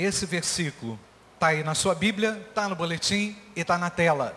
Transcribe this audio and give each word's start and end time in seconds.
esse 0.00 0.26
versículo 0.26 0.98
está 1.34 1.48
aí 1.48 1.64
na 1.64 1.74
sua 1.74 1.94
Bíblia, 1.94 2.40
está 2.48 2.68
no 2.68 2.76
boletim 2.76 3.36
e 3.56 3.60
está 3.60 3.78
na 3.78 3.88
tela. 3.88 4.36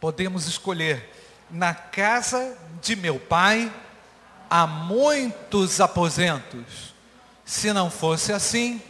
Podemos 0.00 0.46
escolher. 0.46 1.10
Na 1.50 1.74
casa 1.74 2.56
de 2.80 2.96
meu 2.96 3.20
pai 3.20 3.72
há 4.50 4.66
muitos 4.66 5.80
aposentos. 5.80 6.94
Se 7.44 7.72
não 7.72 7.90
fosse 7.90 8.32
assim, 8.32 8.82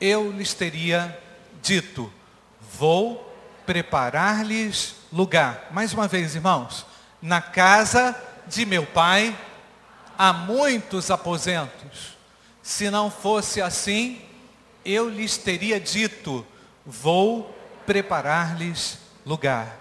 eu 0.00 0.30
lhes 0.30 0.52
teria 0.52 1.18
dito: 1.62 2.12
vou 2.78 3.34
preparar-lhes 3.64 4.96
lugar. 5.12 5.68
Mais 5.70 5.92
uma 5.94 6.06
vez, 6.06 6.34
irmãos, 6.34 6.84
na 7.22 7.40
casa 7.40 8.14
de 8.46 8.66
meu 8.66 8.84
pai 8.84 9.34
há 10.18 10.32
muitos 10.32 11.10
aposentos. 11.10 12.16
Se 12.62 12.90
não 12.90 13.10
fosse 13.10 13.60
assim, 13.62 14.20
eu 14.84 15.08
lhes 15.08 15.36
teria 15.36 15.80
dito: 15.80 16.46
vou 16.84 17.54
preparar-lhes 17.86 18.98
lugar. 19.24 19.76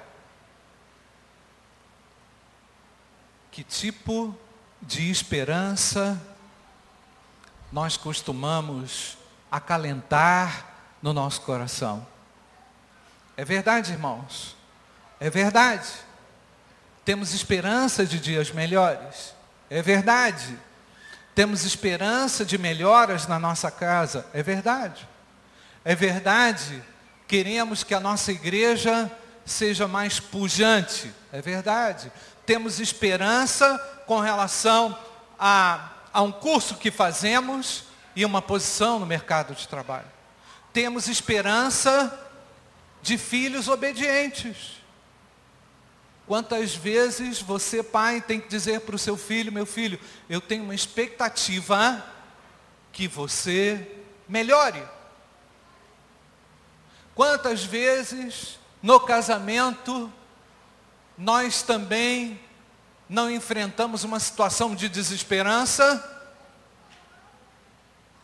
Que 3.52 3.64
tipo 3.64 4.36
de 4.82 5.12
esperança 5.12 6.20
nós 7.72 7.98
costumamos 7.98 9.18
acalentar 9.52 10.68
no 11.02 11.14
nosso 11.14 11.42
coração? 11.42 12.06
É 13.36 13.46
verdade, 13.46 13.92
irmãos. 13.92 14.56
É 15.20 15.30
verdade. 15.30 15.88
Temos 17.06 17.34
esperança 17.34 18.06
de 18.06 18.20
dias 18.20 18.52
melhores. 18.52 19.34
É 19.70 19.82
verdade. 19.82 20.58
Temos 21.36 21.66
esperança 21.66 22.46
de 22.46 22.58
melhoras 22.58 23.28
na 23.28 23.40
nossa 23.40 23.72
casa. 23.72 24.26
É 24.34 24.44
verdade. 24.44 25.08
É 25.84 25.96
verdade. 25.96 26.84
Queremos 27.28 27.84
que 27.84 27.94
a 27.94 28.00
nossa 28.00 28.32
igreja 28.32 29.12
seja 29.46 29.88
mais 29.88 30.20
pujante. 30.20 31.12
É 31.32 31.42
verdade. 31.42 32.12
Temos 32.46 32.80
esperança 32.80 33.78
com 34.06 34.20
relação 34.20 34.98
a, 35.40 35.90
a 36.14 36.22
um 36.22 36.32
curso 36.32 36.76
que 36.76 36.92
fazemos 36.92 37.86
e 38.16 38.24
uma 38.24 38.42
posição 38.42 39.00
no 39.00 39.06
mercado 39.06 39.56
de 39.56 39.68
trabalho. 39.68 40.12
Temos 40.72 41.08
esperança 41.08 42.20
de 43.02 43.18
filhos 43.18 43.68
obedientes. 43.68 44.83
Quantas 46.26 46.74
vezes 46.76 47.42
você, 47.42 47.84
pai, 47.84 48.22
tem 48.22 48.40
que 48.40 48.48
dizer 48.48 48.82
para 48.82 48.96
o 48.96 49.00
seu 49.00 49.18
filho, 49.18 49.52
meu 49.52 49.66
filho, 49.66 50.00
eu 50.30 50.40
tenho 50.40 50.64
uma 50.64 50.76
expectativa 50.76 52.04
que 52.92 53.08
você 53.08 53.98
melhore. 54.28 54.84
Quantas 57.14 57.64
vezes 57.64 58.58
no 58.82 59.00
casamento 59.00 60.12
nós 61.18 61.62
também 61.62 62.40
não 63.08 63.30
enfrentamos 63.30 64.04
uma 64.04 64.20
situação 64.20 64.74
de 64.74 64.90
desesperança, 64.90 66.10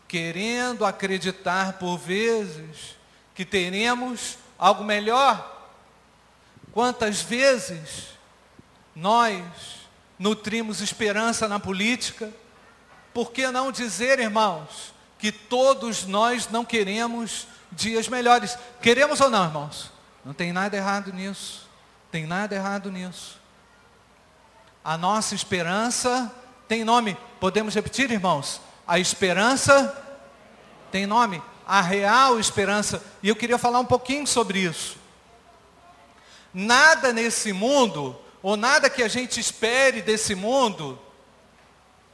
querendo 0.08 0.84
acreditar 0.84 1.74
por 1.74 1.96
vezes 1.96 2.96
que 3.34 3.44
teremos 3.44 4.38
algo 4.58 4.82
melhor. 4.82 5.59
Quantas 6.72 7.20
vezes 7.20 8.08
nós 8.94 9.42
nutrimos 10.18 10.80
esperança 10.80 11.48
na 11.48 11.58
política? 11.58 12.32
Por 13.12 13.32
que 13.32 13.46
não 13.48 13.72
dizer, 13.72 14.18
irmãos, 14.18 14.94
que 15.18 15.32
todos 15.32 16.06
nós 16.06 16.48
não 16.48 16.64
queremos 16.64 17.46
dias 17.72 18.08
melhores? 18.08 18.56
Queremos 18.80 19.20
ou 19.20 19.30
não, 19.30 19.44
irmãos? 19.44 19.90
Não 20.24 20.32
tem 20.32 20.52
nada 20.52 20.76
errado 20.76 21.12
nisso. 21.12 21.68
Tem 22.10 22.26
nada 22.26 22.54
errado 22.54 22.90
nisso. 22.90 23.38
A 24.84 24.96
nossa 24.96 25.34
esperança 25.34 26.32
tem 26.68 26.84
nome. 26.84 27.16
Podemos 27.38 27.74
repetir, 27.74 28.10
irmãos? 28.10 28.60
A 28.86 28.98
esperança 28.98 29.96
tem 30.90 31.06
nome 31.06 31.42
a 31.70 31.80
real 31.80 32.40
esperança. 32.40 33.00
E 33.22 33.28
eu 33.28 33.36
queria 33.36 33.56
falar 33.56 33.78
um 33.78 33.84
pouquinho 33.84 34.26
sobre 34.26 34.58
isso. 34.58 34.96
Nada 36.52 37.12
nesse 37.12 37.52
mundo, 37.52 38.18
ou 38.42 38.56
nada 38.56 38.90
que 38.90 39.02
a 39.02 39.08
gente 39.08 39.38
espere 39.38 40.02
desse 40.02 40.34
mundo, 40.34 40.98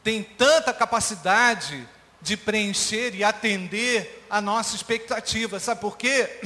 tem 0.02 0.22
tanta 0.22 0.72
capacidade 0.72 1.88
de 2.20 2.36
preencher 2.36 3.14
e 3.14 3.24
atender 3.24 4.26
a 4.28 4.40
nossa 4.40 4.74
expectativa. 4.74 5.58
Sabe 5.58 5.80
por 5.80 5.96
quê? 5.96 6.40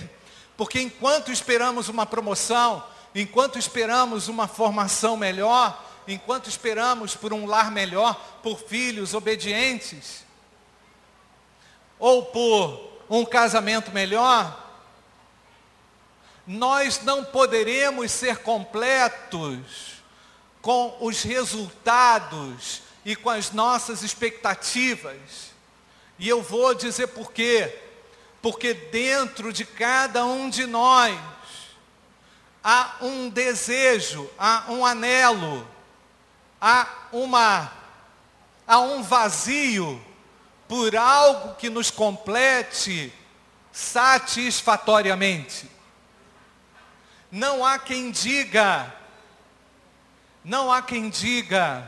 Porque 0.57 0.81
enquanto 0.81 1.33
esperamos 1.33 1.89
uma 1.89 2.05
promoção, 2.07 2.85
enquanto 3.15 3.59
esperamos 3.59 4.29
uma 4.29 4.47
formação 4.47 5.17
melhor, 5.17 5.85
enquanto 6.07 6.49
esperamos 6.49 7.15
por 7.15 7.33
um 7.33 7.47
lar 7.47 7.71
melhor, 7.71 8.15
por 8.43 8.59
filhos 8.59 9.15
obedientes, 9.15 10.25
ou 11.99 12.27
por 12.27 12.99
um 13.09 13.25
casamento 13.25 13.91
melhor, 13.91 14.70
nós 16.47 17.03
não 17.03 17.25
poderemos 17.25 18.11
ser 18.11 18.39
completos 18.39 20.01
com 20.61 20.97
os 21.01 21.23
resultados 21.23 22.83
e 23.05 23.17
com 23.17 23.31
as 23.31 23.51
nossas 23.53 24.03
expectativas. 24.03 25.51
E 26.19 26.29
eu 26.29 26.43
vou 26.43 26.75
dizer 26.75 27.09
por 27.09 27.33
quê. 27.33 27.75
Porque 28.43 28.73
dentro 28.73 29.53
de 29.53 29.65
cada 29.65 30.25
um 30.25 30.49
de 30.49 30.67
nós 30.67 31.19
há 32.65 32.97
um 33.03 33.29
desejo, 33.29 34.31
há 34.39 34.65
um 34.69 34.85
anelo, 34.85 35.67
há 36.61 37.09
uma 37.13 37.73
há 38.67 38.79
um 38.79 39.03
vazio 39.03 40.01
por 40.69 40.95
algo 40.95 41.57
que 41.57 41.69
nos 41.69 41.91
complete 41.91 43.13
satisfatoriamente. 43.73 45.69
Não 47.31 47.65
há 47.65 47.79
quem 47.79 48.11
diga, 48.11 48.93
não 50.45 50.73
há 50.73 50.83
quem 50.83 51.09
diga 51.09 51.87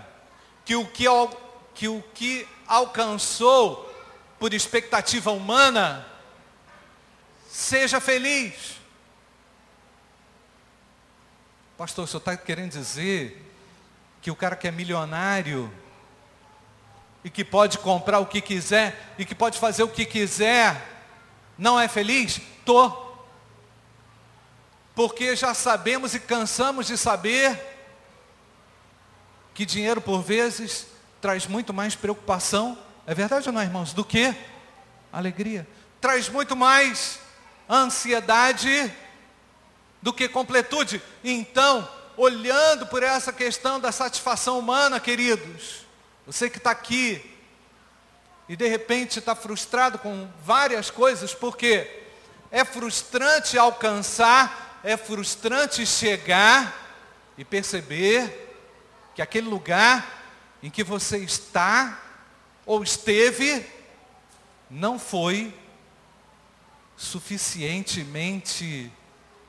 que 0.64 0.76
o 0.76 0.86
que, 0.86 1.04
que, 1.74 1.88
o 1.88 2.02
que 2.14 2.48
alcançou 2.66 3.92
por 4.38 4.54
expectativa 4.54 5.30
humana 5.32 6.06
seja 7.48 8.00
feliz. 8.00 8.76
Pastor, 11.76 12.04
o 12.04 12.06
senhor 12.06 12.18
está 12.18 12.36
querendo 12.36 12.70
dizer 12.70 13.52
que 14.20 14.30
o 14.30 14.36
cara 14.36 14.54
que 14.54 14.68
é 14.68 14.70
milionário 14.70 15.72
e 17.24 17.30
que 17.30 17.44
pode 17.44 17.78
comprar 17.78 18.20
o 18.20 18.26
que 18.26 18.40
quiser 18.40 19.14
e 19.18 19.24
que 19.24 19.34
pode 19.34 19.58
fazer 19.58 19.82
o 19.82 19.88
que 19.88 20.06
quiser, 20.06 20.80
não 21.58 21.78
é 21.78 21.88
feliz? 21.88 22.40
Tô. 22.64 23.11
Porque 24.94 25.34
já 25.34 25.54
sabemos 25.54 26.14
e 26.14 26.20
cansamos 26.20 26.86
de 26.86 26.96
saber 26.96 27.58
que 29.54 29.64
dinheiro 29.66 30.00
por 30.00 30.22
vezes 30.22 30.86
traz 31.20 31.46
muito 31.46 31.72
mais 31.72 31.94
preocupação, 31.94 32.78
é 33.06 33.14
verdade 33.14 33.48
ou 33.48 33.54
não, 33.54 33.62
irmãos? 33.62 33.92
Do 33.92 34.04
que 34.04 34.34
alegria. 35.12 35.66
Traz 36.00 36.28
muito 36.28 36.56
mais 36.56 37.20
ansiedade 37.68 38.92
do 40.00 40.12
que 40.12 40.28
completude. 40.28 41.00
Então, 41.22 41.88
olhando 42.16 42.86
por 42.86 43.02
essa 43.02 43.32
questão 43.32 43.78
da 43.78 43.92
satisfação 43.92 44.58
humana, 44.58 44.98
queridos, 44.98 45.86
você 46.26 46.50
que 46.50 46.58
está 46.58 46.70
aqui 46.70 47.30
e 48.48 48.56
de 48.56 48.66
repente 48.68 49.18
está 49.18 49.34
frustrado 49.34 49.98
com 49.98 50.28
várias 50.44 50.90
coisas, 50.90 51.32
porque 51.32 52.02
é 52.50 52.64
frustrante 52.64 53.56
alcançar, 53.56 54.71
é 54.82 54.96
frustrante 54.96 55.86
chegar 55.86 56.74
e 57.36 57.44
perceber 57.44 58.54
que 59.14 59.22
aquele 59.22 59.48
lugar 59.48 60.22
em 60.62 60.70
que 60.70 60.82
você 60.82 61.18
está 61.18 62.00
ou 62.64 62.82
esteve 62.82 63.66
não 64.70 64.98
foi 64.98 65.54
suficientemente 66.96 68.92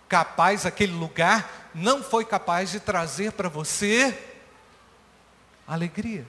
capaz, 0.08 0.66
aquele 0.66 0.94
lugar 0.94 1.72
não 1.74 2.04
foi 2.04 2.26
capaz 2.26 2.72
de 2.72 2.80
trazer 2.80 3.32
para 3.32 3.50
você 3.50 4.18
alegria. 5.68 6.26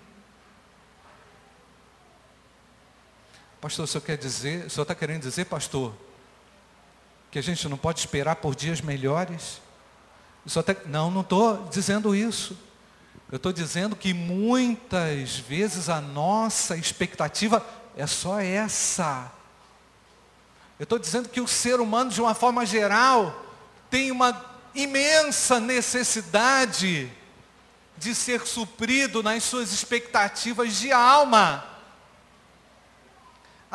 Pastor, 3.60 3.84
o 3.84 3.86
senhor 3.88 4.02
quer 4.02 4.18
dizer, 4.18 4.66
o 4.66 4.70
senhor 4.70 4.82
está 4.82 4.94
querendo 4.94 5.22
dizer, 5.22 5.46
pastor, 5.46 5.94
que 7.34 7.38
a 7.40 7.42
gente 7.42 7.68
não 7.68 7.76
pode 7.76 7.98
esperar 7.98 8.36
por 8.36 8.54
dias 8.54 8.80
melhores? 8.80 9.60
Tá, 10.64 10.76
não, 10.86 11.10
não 11.10 11.22
estou 11.22 11.68
dizendo 11.68 12.14
isso. 12.14 12.56
Eu 13.28 13.38
estou 13.38 13.52
dizendo 13.52 13.96
que 13.96 14.14
muitas 14.14 15.36
vezes 15.38 15.88
a 15.88 16.00
nossa 16.00 16.76
expectativa 16.76 17.66
é 17.96 18.06
só 18.06 18.38
essa. 18.38 19.32
Eu 20.78 20.84
estou 20.84 20.96
dizendo 20.96 21.28
que 21.28 21.40
o 21.40 21.48
ser 21.48 21.80
humano, 21.80 22.08
de 22.08 22.20
uma 22.20 22.34
forma 22.34 22.64
geral, 22.64 23.44
tem 23.90 24.12
uma 24.12 24.40
imensa 24.72 25.58
necessidade 25.58 27.10
de 27.98 28.14
ser 28.14 28.46
suprido 28.46 29.24
nas 29.24 29.42
suas 29.42 29.72
expectativas 29.72 30.76
de 30.76 30.92
alma. 30.92 31.64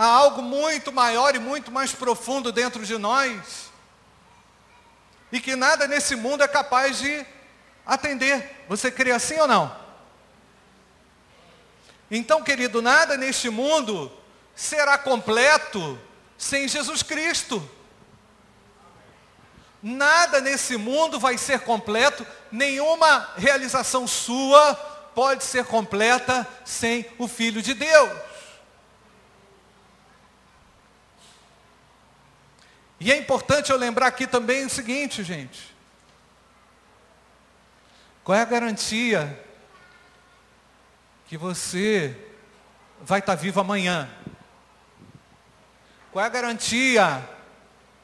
Há 0.02 0.06
algo 0.06 0.42
muito 0.42 0.94
maior 0.94 1.36
e 1.36 1.40
muito 1.40 1.70
mais 1.70 1.92
profundo 1.92 2.54
dentro 2.54 2.86
de 2.86 2.98
nós. 2.98 3.70
E 5.30 5.42
que 5.42 5.58
nada 5.58 5.90
nesse 5.90 6.16
mundo 6.16 6.42
é 6.42 6.48
capaz 6.48 7.00
de 7.00 7.26
atender. 7.86 8.64
Você 8.70 8.90
crê 8.90 9.12
assim 9.12 9.38
ou 9.40 9.46
não? 9.46 9.76
Então, 12.10 12.42
querido, 12.42 12.82
nada 12.82 13.18
neste 13.18 13.50
mundo 13.50 14.10
será 14.56 14.98
completo 14.98 16.00
sem 16.38 16.66
Jesus 16.66 17.04
Cristo. 17.04 17.70
Nada 19.84 20.40
nesse 20.40 20.78
mundo 20.78 21.20
vai 21.20 21.38
ser 21.38 21.60
completo, 21.60 22.26
nenhuma 22.50 23.34
realização 23.36 24.08
sua 24.08 24.76
pode 25.14 25.44
ser 25.44 25.66
completa 25.66 26.48
sem 26.64 27.06
o 27.18 27.28
Filho 27.28 27.62
de 27.62 27.74
Deus. 27.74 28.29
E 33.00 33.12
é 33.12 33.18
importante 33.18 33.72
eu 33.72 33.78
lembrar 33.78 34.08
aqui 34.08 34.28
também 34.28 34.66
o 34.66 34.70
seguinte, 34.70 35.24
gente. 35.24 35.74
Qual 38.24 38.38
é 38.38 38.42
a 38.42 38.46
garantia 38.46 39.44
que 41.28 41.38
você 41.38 42.16
vai 43.02 43.20
estar 43.20 43.36
vivo 43.36 43.60
amanhã? 43.60 44.10
Qual 46.12 46.24
é 46.24 46.28
a 46.28 46.32
garantia 46.32 47.28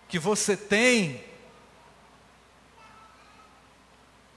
que 0.07 0.17
você 0.17 0.55
tem 0.55 1.23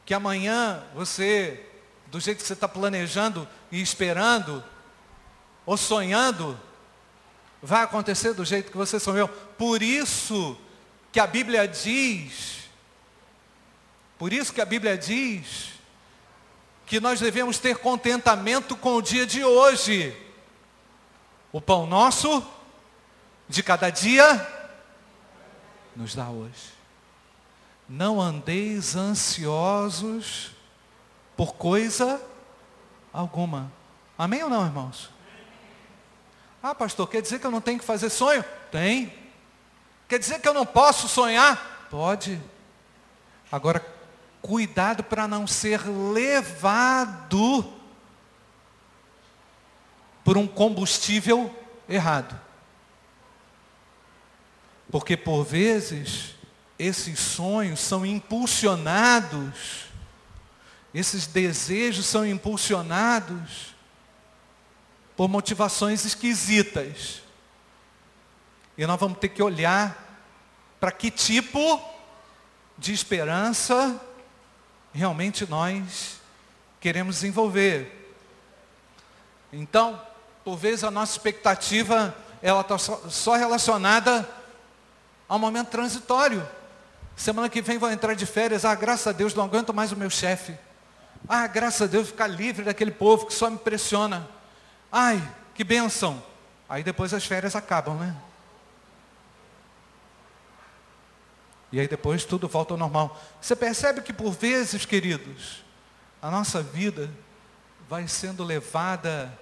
que 0.04 0.14
amanhã 0.14 0.82
você, 0.94 1.66
do 2.06 2.18
jeito 2.18 2.38
que 2.38 2.46
você 2.46 2.54
está 2.54 2.66
planejando 2.66 3.46
e 3.70 3.82
esperando, 3.82 4.64
ou 5.66 5.76
sonhando, 5.76 6.58
vai 7.62 7.82
acontecer 7.82 8.32
do 8.32 8.44
jeito 8.44 8.70
que 8.70 8.76
você 8.76 9.00
sonhou. 9.00 9.28
Por 9.28 9.82
isso 9.82 10.56
que 11.10 11.20
a 11.20 11.26
Bíblia 11.26 11.66
diz, 11.66 12.68
por 14.18 14.32
isso 14.32 14.52
que 14.52 14.60
a 14.60 14.64
Bíblia 14.64 14.96
diz, 14.96 15.70
que 16.86 17.00
nós 17.00 17.20
devemos 17.20 17.58
ter 17.58 17.76
contentamento 17.78 18.76
com 18.76 18.96
o 18.96 19.02
dia 19.02 19.26
de 19.26 19.44
hoje. 19.44 20.16
O 21.52 21.60
pão 21.60 21.86
nosso 21.86 22.46
de 23.48 23.62
cada 23.62 23.90
dia 23.90 24.46
nos 25.94 26.14
dá 26.14 26.28
hoje. 26.28 26.72
Não 27.88 28.20
andeis 28.20 28.96
ansiosos 28.96 30.50
por 31.36 31.54
coisa 31.54 32.20
alguma. 33.12 33.72
Amém 34.16 34.42
ou 34.42 34.50
não, 34.50 34.64
irmãos? 34.64 35.10
Ah, 36.62 36.74
pastor, 36.74 37.08
quer 37.08 37.22
dizer 37.22 37.38
que 37.38 37.46
eu 37.46 37.50
não 37.50 37.60
tenho 37.60 37.78
que 37.78 37.84
fazer 37.84 38.10
sonho? 38.10 38.44
Tem. 38.70 39.12
Quer 40.08 40.18
dizer 40.18 40.40
que 40.40 40.48
eu 40.48 40.54
não 40.54 40.66
posso 40.66 41.06
sonhar? 41.06 41.86
Pode. 41.90 42.40
Agora, 43.50 43.84
cuidado 44.42 45.04
para 45.04 45.28
não 45.28 45.46
ser 45.46 45.80
levado 45.86 47.72
por 50.24 50.36
um 50.36 50.46
combustível 50.46 51.54
errado. 51.88 52.38
Porque 54.90 55.16
por 55.16 55.44
vezes 55.44 56.34
esses 56.78 57.18
sonhos 57.18 57.80
são 57.80 58.04
impulsionados, 58.04 59.86
esses 60.92 61.26
desejos 61.26 62.06
são 62.06 62.26
impulsionados 62.26 63.74
por 65.18 65.28
motivações 65.28 66.04
esquisitas. 66.04 67.22
E 68.76 68.86
nós 68.86 69.00
vamos 69.00 69.18
ter 69.18 69.30
que 69.30 69.42
olhar 69.42 70.22
para 70.78 70.92
que 70.92 71.10
tipo 71.10 71.82
de 72.78 72.92
esperança 72.92 74.00
realmente 74.92 75.44
nós 75.50 76.20
queremos 76.78 77.16
desenvolver. 77.16 78.14
Então, 79.52 80.00
por 80.44 80.56
vezes 80.56 80.84
a 80.84 80.90
nossa 80.92 81.14
expectativa 81.14 82.16
ela 82.40 82.60
está 82.60 82.78
só 82.78 83.34
relacionada 83.34 84.26
ao 85.28 85.36
momento 85.36 85.70
transitório. 85.70 86.48
Semana 87.16 87.48
que 87.48 87.60
vem 87.60 87.76
vou 87.76 87.90
entrar 87.90 88.14
de 88.14 88.24
férias. 88.24 88.64
Ah, 88.64 88.76
graças 88.76 89.08
a 89.08 89.12
Deus, 89.12 89.34
não 89.34 89.46
aguento 89.46 89.74
mais 89.74 89.90
o 89.90 89.96
meu 89.96 90.10
chefe. 90.10 90.56
Ah, 91.28 91.44
graças 91.48 91.82
a 91.82 91.86
Deus, 91.86 92.06
ficar 92.06 92.28
livre 92.28 92.64
daquele 92.64 92.92
povo 92.92 93.26
que 93.26 93.34
só 93.34 93.50
me 93.50 93.58
pressiona. 93.58 94.37
Ai, 94.90 95.22
que 95.54 95.64
bênção. 95.64 96.22
Aí 96.68 96.82
depois 96.82 97.14
as 97.14 97.24
férias 97.24 97.56
acabam, 97.56 97.96
né? 97.96 98.16
E 101.70 101.78
aí 101.78 101.86
depois 101.86 102.24
tudo 102.24 102.48
volta 102.48 102.74
ao 102.74 102.78
normal. 102.78 103.20
Você 103.40 103.54
percebe 103.54 104.00
que 104.00 104.12
por 104.12 104.32
vezes, 104.32 104.84
queridos, 104.84 105.62
a 106.20 106.30
nossa 106.30 106.62
vida 106.62 107.10
vai 107.88 108.08
sendo 108.08 108.42
levada 108.42 109.36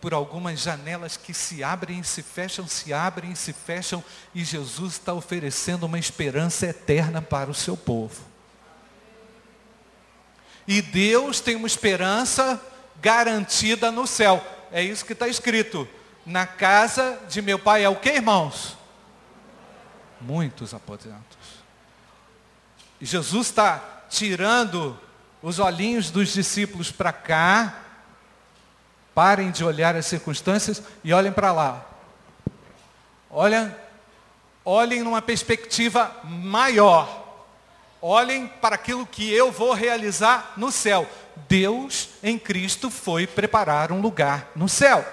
por 0.00 0.14
algumas 0.14 0.60
janelas 0.60 1.16
que 1.16 1.34
se 1.34 1.64
abrem, 1.64 2.02
se 2.02 2.22
fecham, 2.22 2.66
se 2.66 2.92
abrem, 2.92 3.34
se 3.34 3.52
fecham, 3.52 4.04
e 4.34 4.44
Jesus 4.44 4.94
está 4.94 5.12
oferecendo 5.12 5.84
uma 5.84 5.98
esperança 5.98 6.66
eterna 6.66 7.20
para 7.20 7.50
o 7.50 7.54
seu 7.54 7.76
povo. 7.76 8.22
E 10.68 10.82
Deus 10.82 11.40
tem 11.40 11.56
uma 11.56 11.66
esperança 11.66 12.60
garantida 13.00 13.90
no 13.90 14.06
céu. 14.06 14.44
É 14.72 14.82
isso 14.82 15.04
que 15.04 15.12
está 15.12 15.28
escrito. 15.28 15.88
Na 16.24 16.46
casa 16.46 17.20
de 17.28 17.40
meu 17.40 17.58
pai 17.58 17.84
é 17.84 17.88
o 17.88 17.96
que, 17.96 18.10
irmãos? 18.10 18.76
Muitos 20.20 20.74
aposentos. 20.74 21.36
Jesus 23.00 23.48
está 23.48 24.04
tirando 24.08 24.98
os 25.42 25.58
olhinhos 25.58 26.10
dos 26.10 26.32
discípulos 26.32 26.90
para 26.90 27.12
cá, 27.12 27.82
Parem 29.16 29.50
de 29.50 29.64
olhar 29.64 29.96
as 29.96 30.04
circunstâncias 30.04 30.82
e 31.02 31.10
olhem 31.10 31.32
para 31.32 31.50
lá. 31.50 31.86
Olhem, 33.30 33.74
olhem 34.62 35.02
numa 35.02 35.22
perspectiva 35.22 36.14
maior. 36.22 37.24
Olhem 38.02 38.46
para 38.46 38.74
aquilo 38.74 39.06
que 39.06 39.32
eu 39.32 39.50
vou 39.50 39.72
realizar 39.72 40.52
no 40.54 40.70
céu. 40.70 41.08
Deus 41.48 42.10
em 42.22 42.38
Cristo 42.38 42.90
foi 42.90 43.26
preparar 43.26 43.92
um 43.92 44.00
lugar 44.00 44.50
no 44.56 44.68
céu. 44.68 45.06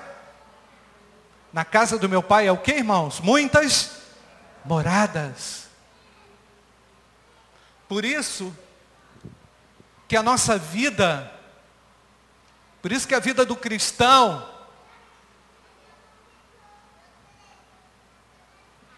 Na 1.51 1.63
casa 1.63 1.99
do 1.99 2.09
meu 2.09 2.23
pai 2.23 2.47
é 2.47 2.51
o 2.51 2.57
que, 2.57 2.71
irmãos? 2.71 3.19
Muitas 3.19 3.91
moradas. 4.65 5.67
Por 7.87 8.05
isso 8.05 8.55
que 10.07 10.15
a 10.15 10.23
nossa 10.23 10.57
vida 10.57 11.31
por 12.83 12.91
isso 12.91 13.07
que 13.07 13.15
a 13.15 13.19
vida 13.19 13.45
do 13.45 13.55
cristão 13.55 14.45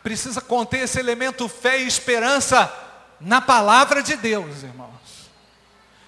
precisa 0.02 0.42
conter 0.42 0.86
esse 0.86 1.00
elemento 1.00 1.48
fé 1.48 1.80
e 1.80 1.86
esperança 1.86 2.74
na 3.20 3.40
palavra 3.40 4.02
de 4.02 4.16
Deus, 4.16 4.64
irmãos. 4.64 5.15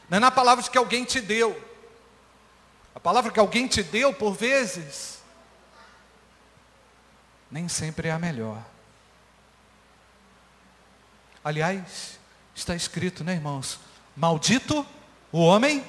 Não 0.10 0.18
é 0.18 0.20
na 0.20 0.32
palavra 0.32 0.64
que 0.70 0.78
alguém 0.78 1.04
te 1.04 1.20
deu. 1.20 1.62
A 2.96 3.00
palavra 3.00 3.32
que 3.32 3.40
alguém 3.40 3.68
te 3.68 3.84
deu, 3.84 4.14
por 4.14 4.34
vezes, 4.34 5.22
nem 7.52 7.68
sempre 7.68 8.08
é 8.08 8.12
a 8.12 8.20
melhor. 8.20 8.64
Aliás, 11.44 12.20
está 12.56 12.76
escrito, 12.76 13.24
né, 13.24 13.34
irmãos? 13.34 13.80
Maldito 14.16 14.86
o 15.32 15.40
homem 15.40 15.86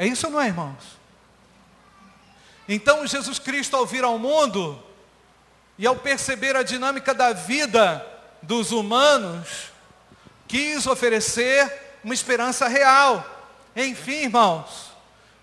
é 0.00 0.06
isso 0.06 0.26
ou 0.28 0.32
não 0.32 0.40
é, 0.40 0.46
irmãos? 0.46 0.98
Então 2.66 3.06
Jesus 3.06 3.38
Cristo, 3.38 3.76
ao 3.76 3.84
vir 3.84 4.02
ao 4.02 4.18
mundo, 4.18 4.82
e 5.76 5.86
ao 5.86 5.94
perceber 5.96 6.56
a 6.56 6.62
dinâmica 6.62 7.12
da 7.12 7.34
vida 7.34 8.06
dos 8.40 8.72
humanos, 8.72 9.69
quis 10.50 10.84
oferecer 10.84 11.72
uma 12.02 12.12
esperança 12.12 12.66
real. 12.66 13.24
Enfim, 13.76 14.24
irmãos, 14.24 14.90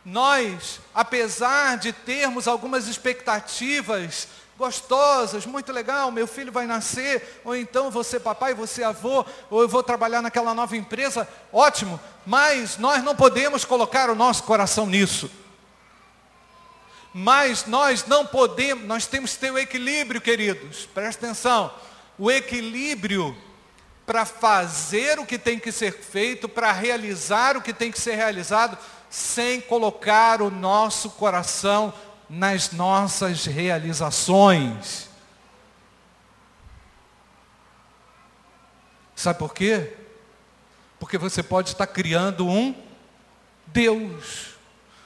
nós, 0.04 0.82
apesar 0.94 1.78
de 1.78 1.94
termos 1.94 2.46
algumas 2.46 2.88
expectativas 2.90 4.28
gostosas, 4.58 5.46
muito 5.46 5.72
legal, 5.72 6.12
meu 6.12 6.28
filho 6.28 6.52
vai 6.52 6.66
nascer, 6.66 7.42
ou 7.46 7.56
então 7.56 7.90
você 7.90 8.20
papai, 8.20 8.54
você 8.54 8.84
avô, 8.84 9.26
ou 9.50 9.62
eu 9.62 9.70
vou 9.70 9.82
trabalhar 9.82 10.22
naquela 10.22 10.54
nova 10.54 10.76
empresa, 10.76 11.26
ótimo, 11.54 11.98
mas 12.26 12.78
nós 12.78 13.02
não 13.02 13.16
podemos 13.16 13.64
colocar 13.64 14.10
o 14.10 14.16
nosso 14.16 14.44
coração 14.44 14.86
nisso. 14.88 15.32
Mas 17.14 17.66
nós 17.66 18.06
não 18.06 18.26
podemos, 18.26 18.86
nós 18.86 19.08
temos 19.08 19.34
que 19.34 19.40
ter 19.40 19.52
o 19.52 19.58
equilíbrio, 19.58 20.20
queridos. 20.20 20.86
Presta 20.94 21.26
atenção. 21.26 21.74
O 22.20 22.30
equilíbrio 22.30 23.36
para 24.08 24.24
fazer 24.24 25.20
o 25.20 25.26
que 25.26 25.38
tem 25.38 25.60
que 25.60 25.70
ser 25.70 25.92
feito, 25.92 26.48
para 26.48 26.72
realizar 26.72 27.58
o 27.58 27.62
que 27.62 27.74
tem 27.74 27.92
que 27.92 28.00
ser 28.00 28.16
realizado, 28.16 28.78
sem 29.10 29.60
colocar 29.60 30.42
o 30.42 30.50
nosso 30.50 31.10
coração 31.10 31.94
nas 32.30 32.72
nossas 32.72 33.46
realizações. 33.46 35.10
Sabe 39.14 39.40
por 39.40 39.54
quê? 39.54 39.94
Porque 41.02 41.18
você 41.18 41.44
pode 41.44 41.72
estar 41.72 41.88
criando 41.88 42.48
um 42.48 42.74
Deus. 43.66 44.56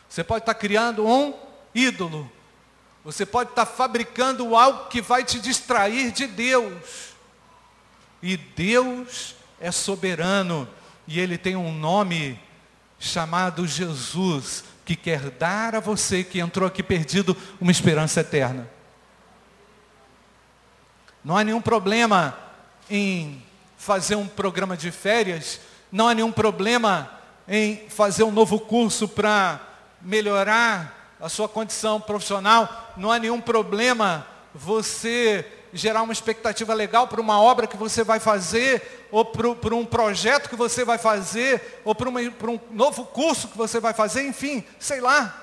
Você 0.07 0.23
pode 0.23 0.43
estar 0.43 0.53
criando 0.53 1.07
um 1.07 1.33
ídolo. 1.73 2.31
Você 3.03 3.25
pode 3.25 3.49
estar 3.49 3.65
fabricando 3.65 4.55
algo 4.55 4.89
que 4.89 5.01
vai 5.01 5.23
te 5.23 5.39
distrair 5.39 6.11
de 6.11 6.27
Deus. 6.27 7.10
E 8.21 8.37
Deus 8.37 9.35
é 9.59 9.71
soberano. 9.71 10.67
E 11.07 11.19
Ele 11.19 11.37
tem 11.37 11.55
um 11.55 11.73
nome 11.73 12.39
chamado 12.99 13.65
Jesus, 13.65 14.63
que 14.85 14.95
quer 14.95 15.31
dar 15.31 15.75
a 15.75 15.79
você 15.79 16.23
que 16.23 16.39
entrou 16.39 16.67
aqui 16.67 16.83
perdido 16.83 17.35
uma 17.59 17.71
esperança 17.71 18.21
eterna. 18.21 18.69
Não 21.23 21.37
há 21.37 21.43
nenhum 21.43 21.61
problema 21.61 22.37
em 22.89 23.41
fazer 23.77 24.15
um 24.15 24.27
programa 24.27 24.77
de 24.77 24.91
férias, 24.91 25.59
não 25.91 26.07
há 26.07 26.13
nenhum 26.13 26.31
problema 26.31 27.09
em 27.47 27.89
fazer 27.89 28.23
um 28.23 28.31
novo 28.31 28.59
curso 28.59 29.07
para 29.07 29.59
melhorar 30.01 31.15
a 31.19 31.29
sua 31.29 31.47
condição 31.47 32.01
profissional, 32.01 32.93
não 32.97 33.11
há 33.11 33.19
nenhum 33.19 33.39
problema 33.39 34.25
você 34.53 35.45
gerar 35.73 36.01
uma 36.01 36.13
expectativa 36.13 36.73
legal 36.73 37.07
para 37.07 37.21
uma 37.21 37.41
obra 37.41 37.67
que 37.67 37.77
você 37.77 38.03
vai 38.03 38.19
fazer, 38.19 39.07
ou 39.11 39.25
para 39.25 39.75
um 39.75 39.85
projeto 39.85 40.49
que 40.49 40.55
você 40.55 40.83
vai 40.83 40.97
fazer, 40.97 41.81
ou 41.85 41.95
para, 41.95 42.09
um 42.09 42.59
novo 42.71 43.05
curso 43.05 43.47
que 43.47 43.57
você 43.57 43.79
vai 43.79 43.93
fazer, 43.93 44.27
enfim, 44.27 44.65
sei 44.79 44.99
lá. 44.99 45.37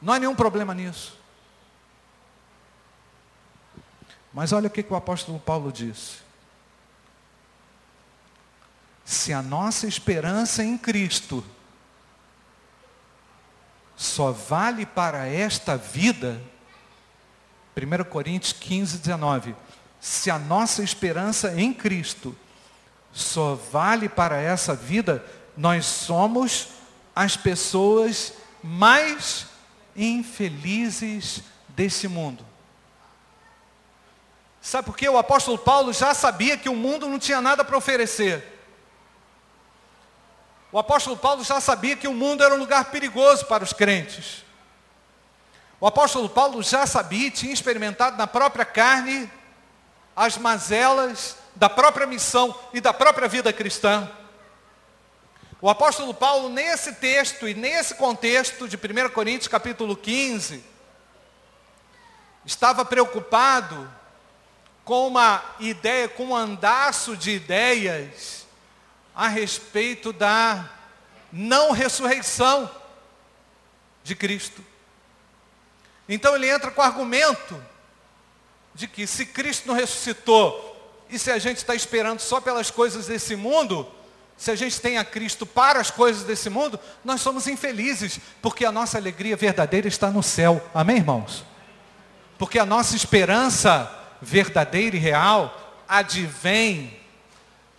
Não 0.00 0.12
há 0.12 0.18
nenhum 0.18 0.34
problema 0.34 0.74
nisso. 0.74 1.18
Mas 4.32 4.52
olha 4.52 4.68
o 4.68 4.70
que, 4.70 4.82
que 4.82 4.92
o 4.92 4.96
apóstolo 4.96 5.38
Paulo 5.40 5.72
disse. 5.72 6.18
Se 9.04 9.32
a 9.32 9.42
nossa 9.42 9.88
esperança 9.88 10.62
em 10.62 10.78
Cristo 10.78 11.44
só 13.96 14.30
vale 14.30 14.86
para 14.86 15.26
esta 15.26 15.76
vida, 15.76 16.40
1 17.86 18.04
Coríntios 18.04 18.52
15, 18.52 18.98
19. 18.98 19.54
Se 20.00 20.30
a 20.30 20.38
nossa 20.38 20.82
esperança 20.82 21.54
em 21.60 21.72
Cristo 21.72 22.36
só 23.12 23.54
vale 23.54 24.08
para 24.08 24.40
essa 24.40 24.74
vida, 24.74 25.24
nós 25.56 25.86
somos 25.86 26.68
as 27.14 27.36
pessoas 27.36 28.32
mais 28.62 29.46
infelizes 29.96 31.42
desse 31.68 32.08
mundo. 32.08 32.44
Sabe 34.60 34.86
por 34.86 34.96
quê? 34.96 35.08
O 35.08 35.18
apóstolo 35.18 35.58
Paulo 35.58 35.92
já 35.92 36.12
sabia 36.14 36.56
que 36.56 36.68
o 36.68 36.76
mundo 36.76 37.08
não 37.08 37.18
tinha 37.18 37.40
nada 37.40 37.64
para 37.64 37.76
oferecer. 37.76 38.58
O 40.70 40.78
apóstolo 40.78 41.16
Paulo 41.16 41.42
já 41.42 41.60
sabia 41.60 41.96
que 41.96 42.06
o 42.06 42.14
mundo 42.14 42.44
era 42.44 42.54
um 42.54 42.58
lugar 42.58 42.86
perigoso 42.86 43.46
para 43.46 43.64
os 43.64 43.72
crentes. 43.72 44.44
O 45.80 45.86
apóstolo 45.86 46.28
Paulo 46.28 46.62
já 46.62 46.86
sabia, 46.86 47.30
tinha 47.30 47.54
experimentado 47.54 48.18
na 48.18 48.26
própria 48.26 48.66
carne 48.66 49.30
as 50.14 50.36
mazelas 50.36 51.38
da 51.56 51.70
própria 51.70 52.06
missão 52.06 52.54
e 52.74 52.80
da 52.82 52.92
própria 52.92 53.26
vida 53.26 53.50
cristã. 53.50 54.10
O 55.58 55.70
apóstolo 55.70 56.12
Paulo, 56.12 56.50
nesse 56.50 56.94
texto 56.96 57.48
e 57.48 57.54
nesse 57.54 57.94
contexto 57.94 58.68
de 58.68 58.76
1 58.76 59.08
Coríntios 59.10 59.48
capítulo 59.48 59.96
15, 59.96 60.62
estava 62.44 62.84
preocupado 62.84 63.90
com 64.84 65.06
uma 65.06 65.42
ideia, 65.60 66.08
com 66.08 66.26
um 66.26 66.36
andaço 66.36 67.16
de 67.16 67.30
ideias 67.30 68.46
a 69.14 69.28
respeito 69.28 70.12
da 70.12 70.68
não 71.32 71.72
ressurreição 71.72 72.70
de 74.02 74.14
Cristo. 74.14 74.69
Então 76.10 76.34
ele 76.34 76.50
entra 76.50 76.72
com 76.72 76.80
o 76.80 76.84
argumento 76.84 77.62
de 78.74 78.88
que 78.88 79.06
se 79.06 79.24
Cristo 79.24 79.68
não 79.68 79.74
ressuscitou 79.76 80.66
e 81.08 81.16
se 81.18 81.30
a 81.30 81.38
gente 81.38 81.58
está 81.58 81.72
esperando 81.72 82.18
só 82.18 82.40
pelas 82.40 82.68
coisas 82.68 83.06
desse 83.06 83.36
mundo, 83.36 83.86
se 84.36 84.50
a 84.50 84.56
gente 84.56 84.80
tem 84.80 84.98
a 84.98 85.04
Cristo 85.04 85.46
para 85.46 85.80
as 85.80 85.90
coisas 85.90 86.24
desse 86.24 86.50
mundo, 86.50 86.80
nós 87.04 87.20
somos 87.20 87.46
infelizes, 87.46 88.18
porque 88.42 88.64
a 88.64 88.72
nossa 88.72 88.98
alegria 88.98 89.36
verdadeira 89.36 89.86
está 89.86 90.10
no 90.10 90.22
céu. 90.22 90.60
Amém, 90.74 90.96
irmãos? 90.96 91.44
Porque 92.36 92.58
a 92.58 92.66
nossa 92.66 92.96
esperança 92.96 93.88
verdadeira 94.20 94.96
e 94.96 94.98
real 94.98 95.82
advém 95.88 96.99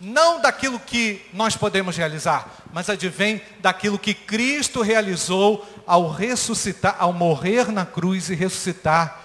não 0.02 0.40
daquilo 0.40 0.80
que 0.80 1.24
nós 1.32 1.56
podemos 1.56 1.96
realizar, 1.96 2.52
mas 2.72 2.90
advém 2.90 3.40
daquilo 3.60 3.96
que 3.96 4.12
Cristo 4.12 4.82
realizou 4.82 5.64
ao 5.86 6.10
ressuscitar, 6.10 6.96
ao 6.98 7.12
morrer 7.12 7.70
na 7.70 7.86
cruz 7.86 8.28
e 8.28 8.34
ressuscitar 8.34 9.20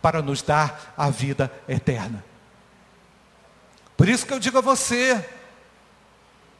para 0.00 0.22
nos 0.22 0.40
dar 0.40 0.94
a 0.96 1.10
vida 1.10 1.52
eterna. 1.68 2.24
Por 3.94 4.08
isso 4.08 4.24
que 4.24 4.32
eu 4.32 4.40
digo 4.40 4.56
a 4.56 4.62
você, 4.62 5.22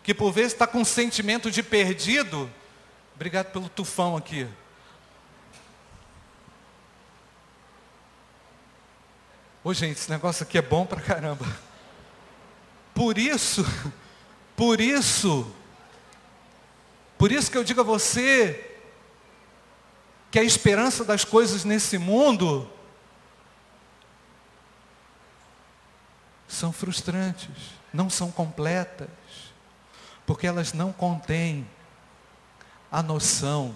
que 0.03 0.13
por 0.13 0.33
vezes 0.33 0.53
está 0.53 0.67
com 0.67 0.81
um 0.81 0.85
sentimento 0.85 1.51
de 1.51 1.63
perdido, 1.63 2.51
obrigado 3.15 3.53
pelo 3.53 3.71
tufão 3.71 4.19
aqui. 4.19 4.47
Ô 9.65 9.73
gente, 9.73 9.97
esse 9.97 10.11
negócio 10.11 10.43
aqui 10.43 10.59
é 10.59 10.63
bom 10.63 10.85
pra 10.85 11.01
caramba. 11.01 11.47
Por 12.95 13.19
isso, 13.19 13.65
por 14.57 14.81
isso, 14.81 15.51
por 17.19 17.33
isso 17.33 17.51
que 17.51 17.57
eu 17.57 17.65
digo 17.65 17.81
a 17.81 17.85
você 17.85 18.69
que 20.31 20.39
a 20.39 20.43
esperança 20.43 21.05
das 21.05 21.25
coisas 21.25 21.65
nesse 21.65 21.99
mundo 21.99 22.71
são 26.49 26.73
frustrantes, 26.73 27.51
não 27.93 28.09
são 28.09 28.31
completas, 28.31 29.09
porque 30.25 30.47
elas 30.47 30.73
não 30.73 30.93
contêm 30.93 31.69
a 32.91 33.03
noção 33.03 33.75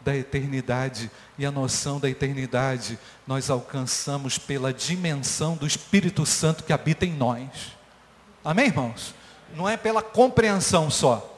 da 0.00 0.16
eternidade. 0.16 1.10
E 1.36 1.44
a 1.44 1.50
noção 1.50 1.98
da 1.98 2.08
eternidade 2.08 2.98
nós 3.26 3.50
alcançamos 3.50 4.38
pela 4.38 4.72
dimensão 4.72 5.56
do 5.56 5.66
Espírito 5.66 6.24
Santo 6.24 6.64
que 6.64 6.72
habita 6.72 7.04
em 7.04 7.12
nós. 7.12 7.76
Amém, 8.46 8.66
irmãos? 8.66 9.12
Não 9.56 9.68
é 9.68 9.76
pela 9.76 10.00
compreensão 10.00 10.88
só 10.88 11.32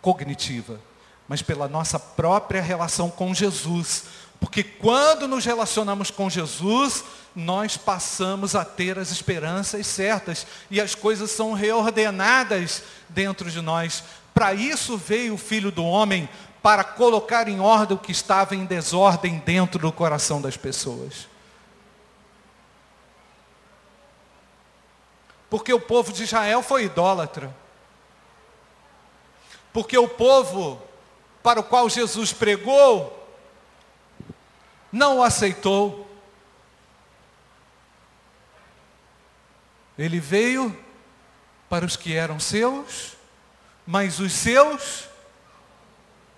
cognitiva, 0.00 0.80
mas 1.28 1.42
pela 1.42 1.68
nossa 1.68 1.98
própria 1.98 2.62
relação 2.62 3.10
com 3.10 3.34
Jesus. 3.34 4.04
Porque 4.40 4.62
quando 4.62 5.28
nos 5.28 5.44
relacionamos 5.44 6.10
com 6.10 6.30
Jesus, 6.30 7.04
nós 7.34 7.76
passamos 7.76 8.54
a 8.54 8.64
ter 8.64 8.98
as 8.98 9.10
esperanças 9.10 9.86
certas 9.86 10.46
e 10.70 10.80
as 10.80 10.94
coisas 10.94 11.30
são 11.30 11.52
reordenadas 11.52 12.82
dentro 13.06 13.50
de 13.50 13.60
nós. 13.60 14.02
Para 14.32 14.54
isso 14.54 14.96
veio 14.96 15.34
o 15.34 15.38
Filho 15.38 15.70
do 15.70 15.84
Homem, 15.84 16.30
para 16.62 16.82
colocar 16.82 17.46
em 17.46 17.60
ordem 17.60 17.94
o 17.94 18.00
que 18.00 18.10
estava 18.10 18.56
em 18.56 18.64
desordem 18.64 19.42
dentro 19.44 19.80
do 19.80 19.92
coração 19.92 20.40
das 20.40 20.56
pessoas. 20.56 21.35
Porque 25.48 25.72
o 25.72 25.80
povo 25.80 26.12
de 26.12 26.24
Israel 26.24 26.62
foi 26.62 26.84
idólatra. 26.84 27.54
Porque 29.72 29.96
o 29.96 30.08
povo 30.08 30.82
para 31.42 31.60
o 31.60 31.64
qual 31.64 31.88
Jesus 31.88 32.32
pregou 32.32 33.12
não 34.90 35.18
o 35.18 35.22
aceitou. 35.22 36.10
Ele 39.98 40.18
veio 40.18 40.76
para 41.68 41.84
os 41.84 41.96
que 41.96 42.14
eram 42.14 42.38
seus, 42.38 43.16
mas 43.86 44.18
os 44.20 44.32
seus 44.32 45.08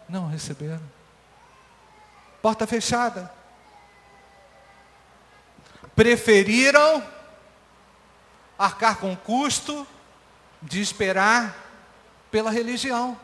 não 0.09 0.29
receberam. 0.29 0.83
Porta 2.41 2.67
fechada. 2.67 3.33
Preferiram 5.95 7.03
arcar 8.59 8.99
com 8.99 9.13
o 9.13 9.17
custo 9.17 9.87
de 10.61 10.81
esperar 10.81 11.55
pela 12.31 12.51
religião. 12.51 13.19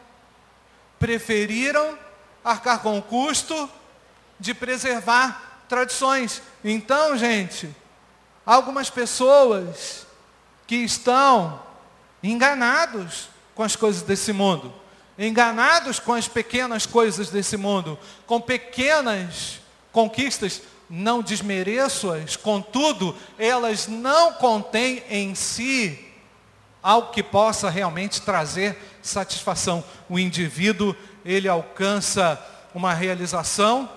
Preferiram 0.98 1.98
arcar 2.44 2.80
com 2.80 2.98
o 2.98 3.02
custo 3.02 3.68
de 4.38 4.54
preservar 4.54 5.62
tradições. 5.68 6.40
Então, 6.62 7.16
gente, 7.16 7.74
algumas 8.46 8.88
pessoas 8.90 10.06
que 10.66 10.76
estão 10.76 11.60
enganados 12.22 13.28
com 13.54 13.62
as 13.62 13.76
coisas 13.76 14.02
desse 14.02 14.32
mundo, 14.32 14.72
enganados 15.18 15.98
com 15.98 16.12
as 16.12 16.28
pequenas 16.28 16.86
coisas 16.86 17.30
desse 17.30 17.56
mundo, 17.56 17.98
com 18.26 18.40
pequenas 18.40 19.60
conquistas, 19.92 20.62
não 20.88 21.22
desmereço-as, 21.22 22.36
contudo, 22.36 23.16
elas 23.38 23.86
não 23.86 24.34
contêm 24.34 25.02
em 25.08 25.34
si 25.34 26.12
algo 26.82 27.10
que 27.10 27.22
possa 27.22 27.70
realmente 27.70 28.20
trazer 28.22 28.76
satisfação. 29.02 29.82
O 30.08 30.18
indivíduo, 30.18 30.94
ele 31.24 31.48
alcança 31.48 32.40
uma 32.74 32.92
realização. 32.92 33.90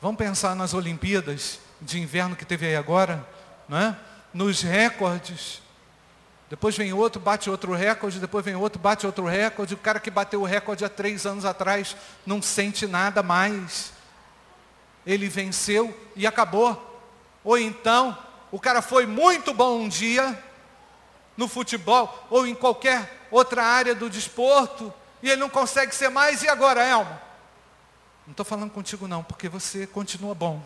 Vamos 0.00 0.18
pensar 0.18 0.56
nas 0.56 0.72
Olimpíadas 0.72 1.58
de 1.80 2.00
inverno 2.00 2.34
que 2.36 2.44
teve 2.44 2.66
aí 2.66 2.76
agora, 2.76 3.26
não 3.68 3.78
é? 3.78 3.96
nos 4.34 4.62
recordes. 4.62 5.62
Depois 6.50 6.76
vem 6.76 6.92
outro, 6.92 7.20
bate 7.20 7.48
outro 7.48 7.72
recorde, 7.72 8.18
depois 8.18 8.44
vem 8.44 8.56
outro, 8.56 8.78
bate 8.78 9.06
outro 9.06 9.24
recorde. 9.26 9.74
O 9.74 9.78
cara 9.78 10.00
que 10.00 10.10
bateu 10.10 10.42
o 10.42 10.44
recorde 10.44 10.84
há 10.84 10.88
três 10.88 11.24
anos 11.24 11.44
atrás 11.44 11.96
não 12.26 12.42
sente 12.42 12.86
nada 12.86 13.22
mais. 13.22 13.92
Ele 15.06 15.28
venceu 15.28 15.94
e 16.16 16.26
acabou. 16.26 17.02
Ou 17.42 17.58
então, 17.58 18.16
o 18.50 18.58
cara 18.58 18.80
foi 18.80 19.06
muito 19.06 19.52
bom 19.52 19.80
um 19.80 19.88
dia, 19.88 20.38
no 21.36 21.48
futebol, 21.48 22.26
ou 22.30 22.46
em 22.46 22.54
qualquer 22.54 23.26
outra 23.30 23.64
área 23.64 23.94
do 23.94 24.08
desporto, 24.08 24.92
e 25.22 25.28
ele 25.28 25.40
não 25.40 25.50
consegue 25.50 25.94
ser 25.94 26.08
mais, 26.08 26.42
e 26.42 26.48
agora, 26.48 26.84
Elmo? 26.84 27.18
Não 28.26 28.30
estou 28.30 28.44
falando 28.44 28.70
contigo 28.70 29.08
não, 29.08 29.22
porque 29.22 29.48
você 29.48 29.86
continua 29.86 30.34
bom. 30.34 30.62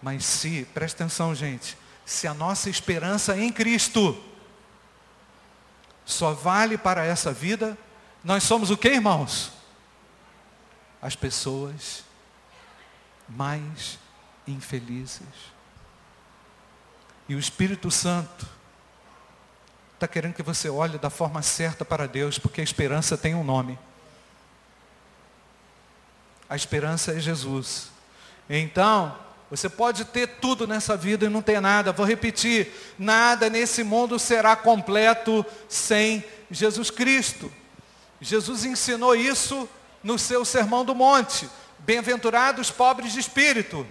Mas 0.00 0.24
se, 0.24 0.66
presta 0.74 1.04
atenção, 1.04 1.34
gente, 1.34 1.78
se 2.04 2.26
a 2.26 2.34
nossa 2.34 2.68
esperança 2.68 3.36
em 3.38 3.50
Cristo 3.50 4.22
só 6.04 6.32
vale 6.32 6.76
para 6.76 7.04
essa 7.04 7.32
vida, 7.32 7.76
nós 8.22 8.42
somos 8.42 8.70
o 8.70 8.76
que, 8.76 8.88
irmãos? 8.88 9.52
As 11.00 11.14
pessoas 11.16 12.04
mais 13.28 13.98
infelizes. 14.46 15.22
E 17.28 17.34
o 17.34 17.38
Espírito 17.38 17.90
Santo 17.90 18.46
está 19.94 20.06
querendo 20.06 20.34
que 20.34 20.42
você 20.42 20.68
olhe 20.68 20.98
da 20.98 21.08
forma 21.08 21.40
certa 21.40 21.84
para 21.84 22.06
Deus, 22.06 22.38
porque 22.38 22.60
a 22.60 22.64
esperança 22.64 23.16
tem 23.16 23.34
um 23.34 23.44
nome. 23.44 23.78
A 26.48 26.56
esperança 26.56 27.12
é 27.12 27.20
Jesus. 27.20 27.90
Então, 28.48 29.16
você 29.56 29.68
pode 29.68 30.04
ter 30.06 30.26
tudo 30.40 30.66
nessa 30.66 30.96
vida 30.96 31.26
e 31.26 31.28
não 31.28 31.40
ter 31.40 31.60
nada. 31.60 31.92
Vou 31.92 32.04
repetir: 32.04 32.72
nada 32.98 33.48
nesse 33.48 33.84
mundo 33.84 34.18
será 34.18 34.56
completo 34.56 35.46
sem 35.68 36.24
Jesus 36.50 36.90
Cristo. 36.90 37.52
Jesus 38.20 38.64
ensinou 38.64 39.14
isso 39.14 39.68
no 40.02 40.18
seu 40.18 40.44
Sermão 40.44 40.84
do 40.84 40.94
Monte. 40.94 41.48
Bem-aventurados 41.78 42.70
pobres 42.70 43.12
de 43.12 43.20
espírito, 43.20 43.86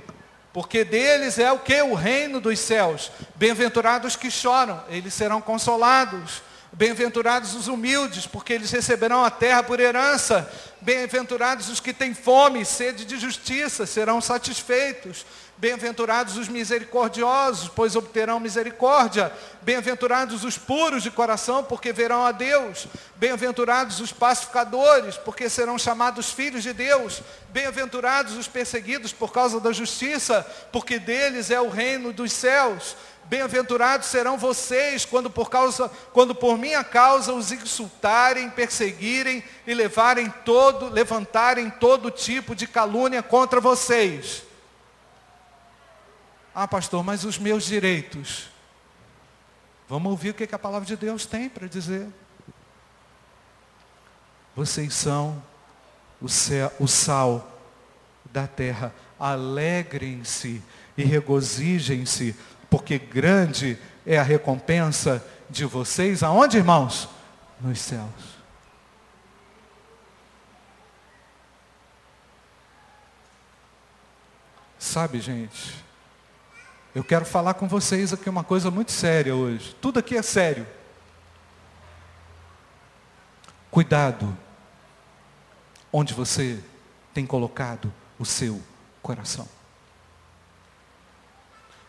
porque 0.51 0.83
deles 0.83 1.39
é 1.39 1.51
o 1.51 1.59
que? 1.59 1.81
O 1.81 1.93
reino 1.93 2.41
dos 2.41 2.59
céus. 2.59 3.11
Bem-aventurados 3.35 4.15
que 4.15 4.29
choram, 4.29 4.83
eles 4.89 5.13
serão 5.13 5.39
consolados. 5.39 6.41
Bem-aventurados 6.73 7.53
os 7.53 7.67
humildes, 7.67 8.25
porque 8.25 8.51
eles 8.51 8.71
receberão 8.71 9.23
a 9.23 9.29
terra 9.29 9.61
por 9.61 9.79
herança. 9.79 10.51
Bem-aventurados 10.81 11.69
os 11.69 11.79
que 11.79 11.93
têm 11.93 12.15
fome 12.15 12.61
e 12.61 12.65
sede 12.65 13.05
de 13.05 13.19
justiça, 13.19 13.85
serão 13.85 14.19
satisfeitos. 14.19 15.23
Bem-aventurados 15.57 16.35
os 16.35 16.49
misericordiosos, 16.49 17.69
pois 17.69 17.95
obterão 17.95 18.39
misericórdia. 18.39 19.31
Bem-aventurados 19.61 20.43
os 20.43 20.57
puros 20.57 21.03
de 21.03 21.11
coração, 21.11 21.63
porque 21.63 21.93
verão 21.93 22.25
a 22.25 22.31
Deus. 22.31 22.87
Bem-aventurados 23.15 23.99
os 23.99 24.11
pacificadores, 24.11 25.15
porque 25.15 25.47
serão 25.47 25.77
chamados 25.77 26.31
filhos 26.31 26.63
de 26.63 26.73
Deus. 26.73 27.21
Bem-aventurados 27.49 28.35
os 28.35 28.47
perseguidos 28.47 29.13
por 29.13 29.31
causa 29.31 29.59
da 29.59 29.71
justiça, 29.71 30.45
porque 30.71 30.99
deles 30.99 31.49
é 31.49 31.61
o 31.61 31.69
reino 31.69 32.11
dos 32.11 32.33
céus. 32.33 32.95
Bem-aventurados 33.25 34.07
serão 34.07 34.37
vocês 34.37 35.05
quando 35.05 35.29
por 35.29 35.49
causa, 35.49 35.89
quando 36.11 36.35
por 36.35 36.57
minha 36.57 36.83
causa 36.83 37.31
os 37.31 37.51
insultarem, 37.51 38.49
perseguirem 38.49 39.41
e 39.65 39.73
levarem 39.73 40.29
todo, 40.43 40.89
levantarem 40.89 41.69
todo 41.69 42.11
tipo 42.11 42.53
de 42.53 42.67
calúnia 42.67 43.23
contra 43.23 43.61
vocês. 43.61 44.43
Ah, 46.53 46.67
pastor, 46.67 47.03
mas 47.03 47.23
os 47.23 47.37
meus 47.37 47.65
direitos. 47.65 48.49
Vamos 49.89 50.11
ouvir 50.11 50.29
o 50.29 50.33
que 50.33 50.53
a 50.53 50.59
palavra 50.59 50.85
de 50.85 50.95
Deus 50.95 51.25
tem 51.25 51.49
para 51.49 51.67
dizer. 51.67 52.07
Vocês 54.55 54.93
são 54.93 55.41
o, 56.21 56.29
céu, 56.29 56.71
o 56.79 56.87
sal 56.87 57.59
da 58.31 58.47
terra. 58.47 58.93
Alegrem-se 59.19 60.61
e 60.97 61.03
regozijem-se 61.03 62.35
porque 62.69 62.97
grande 62.97 63.77
é 64.05 64.17
a 64.17 64.23
recompensa 64.23 65.25
de 65.49 65.65
vocês. 65.65 66.23
Aonde, 66.23 66.57
irmãos? 66.57 67.07
Nos 67.61 67.79
céus. 67.79 68.33
Sabe, 74.79 75.21
gente, 75.21 75.83
eu 76.95 77.03
quero 77.03 77.25
falar 77.25 77.55
com 77.55 77.67
vocês 77.67 78.13
aqui 78.13 78.29
uma 78.29 78.43
coisa 78.43 78.69
muito 78.69 78.91
séria 78.91 79.35
hoje. 79.35 79.75
Tudo 79.81 79.99
aqui 79.99 80.15
é 80.15 80.21
sério. 80.21 80.67
Cuidado 83.71 84.37
onde 85.91 86.13
você 86.13 86.63
tem 87.13 87.25
colocado 87.25 87.91
o 88.19 88.25
seu 88.25 88.61
coração. 89.01 89.47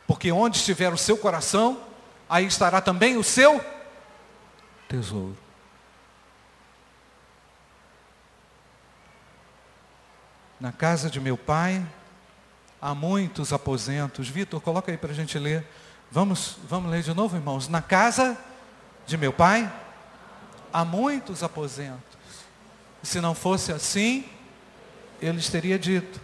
Porque 0.07 0.33
onde 0.33 0.57
estiver 0.59 0.93
o 0.93 0.99
seu 0.99 1.17
coração, 1.19 1.83
aí 2.29 2.47
estará 2.47 2.81
também 2.81 3.17
o 3.17 3.25
seu 3.25 3.64
tesouro. 4.88 5.37
Na 10.59 10.73
casa 10.73 11.11
de 11.11 11.21
meu 11.21 11.37
pai 11.37 11.85
há 12.85 12.94
muitos 12.94 13.51
aposentos. 13.51 14.29
Vitor, 14.29 14.61
coloca 14.61 14.92
aí 14.92 14.99
para 14.99 15.11
a 15.11 15.14
gente 15.14 15.38
ler. 15.38 15.66
Vamos, 16.11 16.59
vamos 16.68 16.90
ler 16.90 17.03
de 17.03 17.14
novo, 17.14 17.35
irmãos. 17.35 17.66
Na 17.66 17.81
casa 17.81 18.37
de 19.07 19.16
meu 19.16 19.33
pai 19.33 19.73
há 20.70 20.85
muitos 20.85 21.42
aposentos. 21.42 22.18
Se 23.03 23.23
não 23.23 23.35
fosse 23.35 23.73
assim, 23.73 24.29
eles 25.18 25.49
teria 25.49 25.79
dito: 25.79 26.20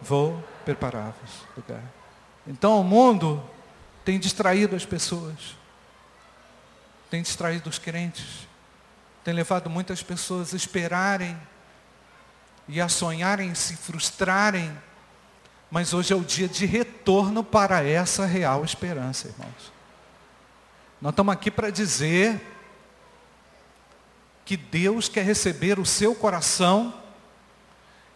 Vou 0.00 0.42
preparar-vos 0.64 1.30
lugar. 1.54 1.82
Então 2.46 2.80
o 2.80 2.84
mundo 2.84 3.44
tem 4.06 4.18
distraído 4.18 4.74
as 4.74 4.86
pessoas, 4.86 5.54
tem 7.10 7.20
distraído 7.20 7.68
os 7.68 7.78
crentes, 7.78 8.48
tem 9.22 9.34
levado 9.34 9.68
muitas 9.68 10.02
pessoas 10.02 10.54
a 10.54 10.56
esperarem 10.56 11.38
e 12.66 12.80
a 12.80 12.88
sonharem, 12.88 13.54
se 13.54 13.76
frustrarem, 13.76 14.74
mas 15.74 15.92
hoje 15.92 16.12
é 16.12 16.16
o 16.16 16.20
dia 16.20 16.46
de 16.46 16.66
retorno 16.66 17.42
para 17.42 17.82
essa 17.82 18.24
real 18.24 18.64
esperança, 18.64 19.26
irmãos. 19.26 19.72
Nós 21.02 21.10
estamos 21.10 21.34
aqui 21.34 21.50
para 21.50 21.68
dizer 21.68 22.40
que 24.44 24.56
Deus 24.56 25.08
quer 25.08 25.24
receber 25.24 25.80
o 25.80 25.84
seu 25.84 26.14
coração, 26.14 26.94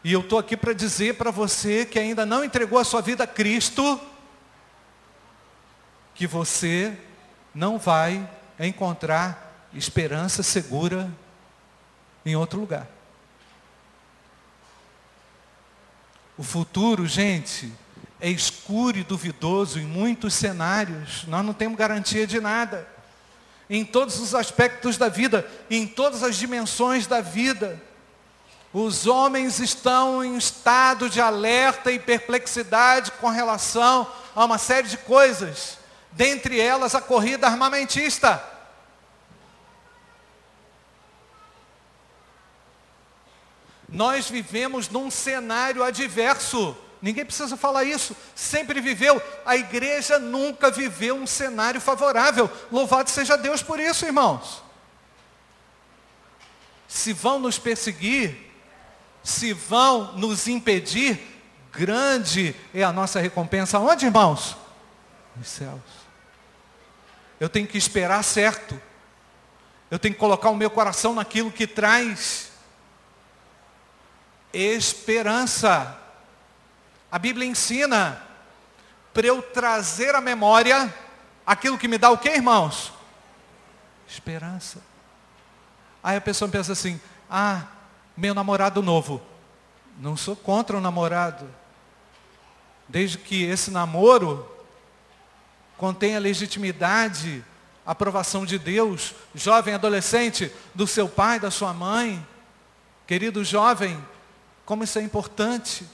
e 0.05 0.13
eu 0.13 0.21
estou 0.21 0.39
aqui 0.39 0.57
para 0.57 0.73
dizer 0.73 1.17
para 1.17 1.33
você 1.33 1.85
que 1.85 1.99
ainda 1.99 2.25
não 2.25 2.45
entregou 2.45 2.79
a 2.79 2.85
sua 2.85 3.01
vida 3.01 3.25
a 3.25 3.27
Cristo, 3.27 4.01
que 6.15 6.29
você 6.29 6.97
não 7.53 7.77
vai 7.77 8.31
encontrar 8.61 9.69
esperança 9.75 10.45
segura 10.45 11.13
em 12.25 12.37
outro 12.37 12.61
lugar. 12.61 12.87
O 16.39 16.45
futuro, 16.45 17.05
gente, 17.05 17.73
é 18.21 18.31
escuro 18.31 18.97
e 18.97 19.03
duvidoso 19.03 19.81
em 19.81 19.85
muitos 19.85 20.35
cenários. 20.35 21.25
Nós 21.27 21.45
não 21.45 21.53
temos 21.53 21.77
garantia 21.77 22.29
de 22.29 22.41
nada. 22.41 22.89
Em 23.69 23.85
todos 23.85 24.21
os 24.21 24.37
aspectos 24.37 24.97
da 24.97 25.09
vida, 25.09 25.45
em 25.69 25.85
todas 25.85 26.23
as 26.23 26.37
dimensões 26.37 27.09
da 27.09 27.21
vida. 27.21 27.83
Os 28.73 29.05
homens 29.09 29.59
estão 29.59 30.23
em 30.23 30.37
estado 30.37 31.11
de 31.11 31.21
alerta 31.21 31.91
e 31.91 31.99
perplexidade 31.99 33.11
com 33.21 33.29
relação 33.29 34.07
a 34.33 34.45
uma 34.45 34.59
série 34.59 34.87
de 34.87 34.97
coisas 34.99 35.77
dentre 36.13 36.61
elas 36.61 36.95
a 36.95 37.01
corrida 37.01 37.49
armamentista. 37.49 38.43
Nós 43.99 44.31
vivemos 44.31 44.89
num 44.89 45.11
cenário 45.11 45.83
adverso. 45.83 46.77
Ninguém 47.03 47.25
precisa 47.25 47.57
falar 47.57 47.83
isso. 47.83 48.17
Sempre 48.33 48.81
viveu. 48.81 49.21
A 49.45 49.57
igreja 49.57 50.21
nunca 50.21 50.71
viveu 50.71 51.17
um 51.17 51.27
cenário 51.27 51.81
favorável. 51.81 52.49
Louvado 52.71 53.11
seja 53.11 53.37
Deus 53.37 53.61
por 53.61 53.81
isso, 53.81 54.07
irmãos. 54.07 54.63
Se 56.87 57.13
vão 57.13 57.41
nos 57.41 57.59
perseguir, 57.59 58.39
se 59.25 59.53
vão 59.53 60.17
nos 60.17 60.47
impedir, 60.47 61.19
grande 61.73 62.55
é 62.73 62.85
a 62.85 62.93
nossa 62.93 63.19
recompensa. 63.19 63.81
Onde, 63.81 64.07
irmãos? 64.07 64.57
Nos 65.35 65.49
céus. 65.49 65.81
Eu 67.41 67.49
tenho 67.49 67.67
que 67.67 67.77
esperar 67.77 68.23
certo. 68.23 68.81
Eu 69.91 69.99
tenho 69.99 70.15
que 70.15 70.21
colocar 70.21 70.51
o 70.51 70.57
meu 70.57 70.71
coração 70.71 71.15
naquilo 71.17 71.51
que 71.51 71.67
traz 71.67 72.48
esperança. 74.53 75.97
A 77.11 77.19
Bíblia 77.19 77.47
ensina 77.47 78.23
para 79.13 79.27
eu 79.27 79.43
trazer 79.43 80.15
à 80.15 80.21
memória 80.21 80.93
aquilo 81.47 81.79
que 81.79 81.89
me 81.89 81.99
dá 81.99 82.11
o 82.11 82.19
que, 82.19 82.29
irmãos? 82.29 82.93
Esperança. 84.07 84.81
Aí 86.03 86.17
a 86.17 86.21
pessoa 86.21 86.51
pensa 86.51 86.73
assim: 86.73 87.01
ah, 87.31 87.63
meu 88.17 88.35
namorado 88.35 88.83
novo. 88.83 89.21
Não 89.99 90.17
sou 90.17 90.37
contra 90.37 90.77
o 90.77 90.81
namorado. 90.81 91.49
Desde 92.89 93.19
que 93.19 93.43
esse 93.45 93.71
namoro 93.71 94.49
contenha 95.77 96.21
legitimidade, 96.21 97.45
aprovação 97.85 98.45
de 98.45 98.59
Deus, 98.59 99.15
jovem 99.35 99.75
adolescente, 99.75 100.53
do 100.75 100.87
seu 100.87 101.09
pai, 101.09 101.41
da 101.41 101.51
sua 101.51 101.73
mãe. 101.73 102.25
Querido 103.07 103.43
jovem, 103.43 103.99
como 104.69 104.85
isso 104.85 104.99
é 104.99 105.03
importante. 105.03 105.89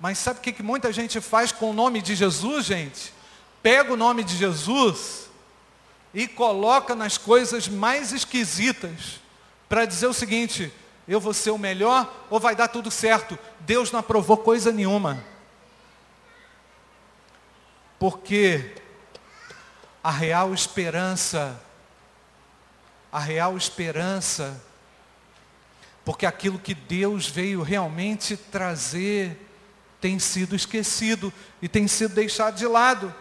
Mas 0.00 0.16
sabe 0.16 0.38
o 0.38 0.42
que, 0.42 0.50
que 0.50 0.62
muita 0.62 0.90
gente 0.90 1.20
faz 1.20 1.52
com 1.52 1.68
o 1.68 1.74
nome 1.74 2.00
de 2.00 2.14
Jesus, 2.14 2.64
gente? 2.64 3.12
Pega 3.62 3.92
o 3.92 3.96
nome 3.96 4.24
de 4.24 4.34
Jesus 4.34 5.28
e 6.14 6.26
coloca 6.26 6.94
nas 6.94 7.18
coisas 7.18 7.68
mais 7.68 8.10
esquisitas 8.10 9.20
para 9.68 9.84
dizer 9.84 10.06
o 10.06 10.14
seguinte: 10.14 10.72
eu 11.06 11.20
vou 11.20 11.34
ser 11.34 11.50
o 11.50 11.58
melhor 11.58 12.10
ou 12.30 12.40
vai 12.40 12.56
dar 12.56 12.68
tudo 12.68 12.90
certo. 12.90 13.38
Deus 13.60 13.92
não 13.92 14.00
aprovou 14.00 14.38
coisa 14.38 14.72
nenhuma. 14.72 15.22
Porque 17.98 18.76
a 20.02 20.10
real 20.10 20.54
esperança, 20.54 21.62
a 23.12 23.20
real 23.20 23.58
esperança 23.58 24.58
porque 26.04 26.26
aquilo 26.26 26.58
que 26.58 26.74
Deus 26.74 27.28
veio 27.28 27.62
realmente 27.62 28.36
trazer 28.36 29.48
tem 30.00 30.18
sido 30.18 30.56
esquecido 30.56 31.32
e 31.60 31.68
tem 31.68 31.86
sido 31.86 32.14
deixado 32.14 32.56
de 32.56 32.66
lado. 32.66 33.14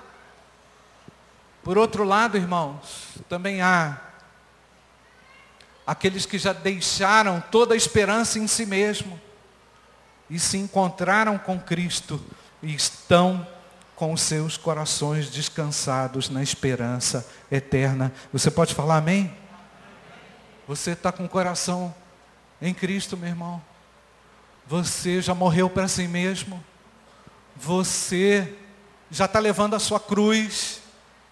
Por 1.63 1.77
outro 1.77 2.03
lado, 2.03 2.37
irmãos, 2.37 3.17
também 3.29 3.61
há 3.61 4.01
aqueles 5.85 6.25
que 6.25 6.39
já 6.39 6.53
deixaram 6.53 7.39
toda 7.51 7.75
a 7.75 7.77
esperança 7.77 8.39
em 8.39 8.47
si 8.47 8.65
mesmo 8.65 9.21
e 10.27 10.39
se 10.39 10.57
encontraram 10.57 11.37
com 11.37 11.59
Cristo 11.59 12.23
e 12.63 12.73
estão 12.73 13.45
com 13.95 14.13
os 14.13 14.21
seus 14.21 14.57
corações 14.57 15.29
descansados 15.29 16.29
na 16.29 16.41
esperança 16.41 17.29
eterna. 17.51 18.11
Você 18.33 18.49
pode 18.49 18.73
falar 18.73 18.97
amém? 18.97 19.37
Você 20.67 20.91
está 20.91 21.11
com 21.11 21.25
o 21.25 21.29
coração 21.29 21.93
em 22.61 22.73
Cristo, 22.73 23.17
meu 23.17 23.29
irmão. 23.29 23.61
Você 24.67 25.21
já 25.21 25.33
morreu 25.33 25.69
para 25.69 25.87
si 25.87 26.07
mesmo. 26.07 26.63
Você 27.55 28.55
já 29.09 29.25
está 29.25 29.39
levando 29.39 29.75
a 29.75 29.79
sua 29.79 29.99
cruz. 29.99 30.81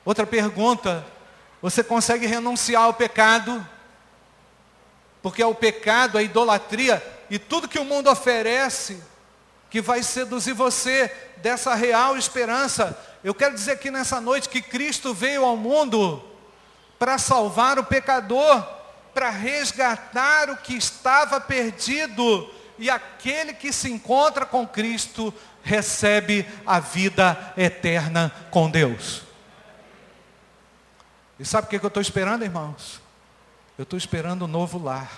Outra 0.04 0.26
pergunta: 0.26 1.06
você 1.62 1.84
consegue 1.84 2.26
renunciar 2.26 2.84
ao 2.84 2.94
pecado? 2.94 3.66
Porque 5.22 5.42
é 5.42 5.46
o 5.46 5.54
pecado, 5.54 6.18
a 6.18 6.24
idolatria 6.24 7.04
e 7.30 7.38
tudo 7.38 7.68
que 7.68 7.78
o 7.78 7.86
mundo 7.86 8.10
oferece 8.10 9.04
que 9.70 9.82
vai 9.82 10.02
seduzir 10.02 10.54
você 10.54 11.14
dessa 11.38 11.76
real 11.76 12.18
esperança. 12.18 12.98
Eu 13.24 13.36
quero 13.36 13.54
dizer 13.54 13.74
aqui 13.74 13.92
nessa 13.92 14.20
noite 14.20 14.50
que 14.50 14.62
Cristo 14.62 15.14
veio 15.14 15.46
ao 15.46 15.56
mundo 15.56 16.24
para 16.98 17.18
salvar 17.18 17.78
o 17.78 17.84
pecador 17.84 18.79
para 19.14 19.30
resgatar 19.30 20.50
o 20.50 20.58
que 20.58 20.76
estava 20.76 21.40
perdido. 21.40 22.50
E 22.78 22.90
aquele 22.90 23.54
que 23.54 23.74
se 23.74 23.92
encontra 23.92 24.46
com 24.46 24.66
Cristo 24.66 25.34
recebe 25.64 26.48
a 26.66 26.80
vida 26.80 27.54
eterna 27.58 28.32
com 28.52 28.70
Deus. 28.70 29.24
E 31.38 31.46
sabe 31.46 31.68
o 31.68 31.70
que 31.70 31.76
eu 31.78 31.88
estou 31.88 32.02
esperando, 32.02 32.44
irmãos? 32.44 33.02
Eu 33.78 33.84
estou 33.84 33.98
esperando 33.98 34.42
o 34.42 34.46
um 34.46 34.48
novo 34.48 34.78
lar. 34.78 35.10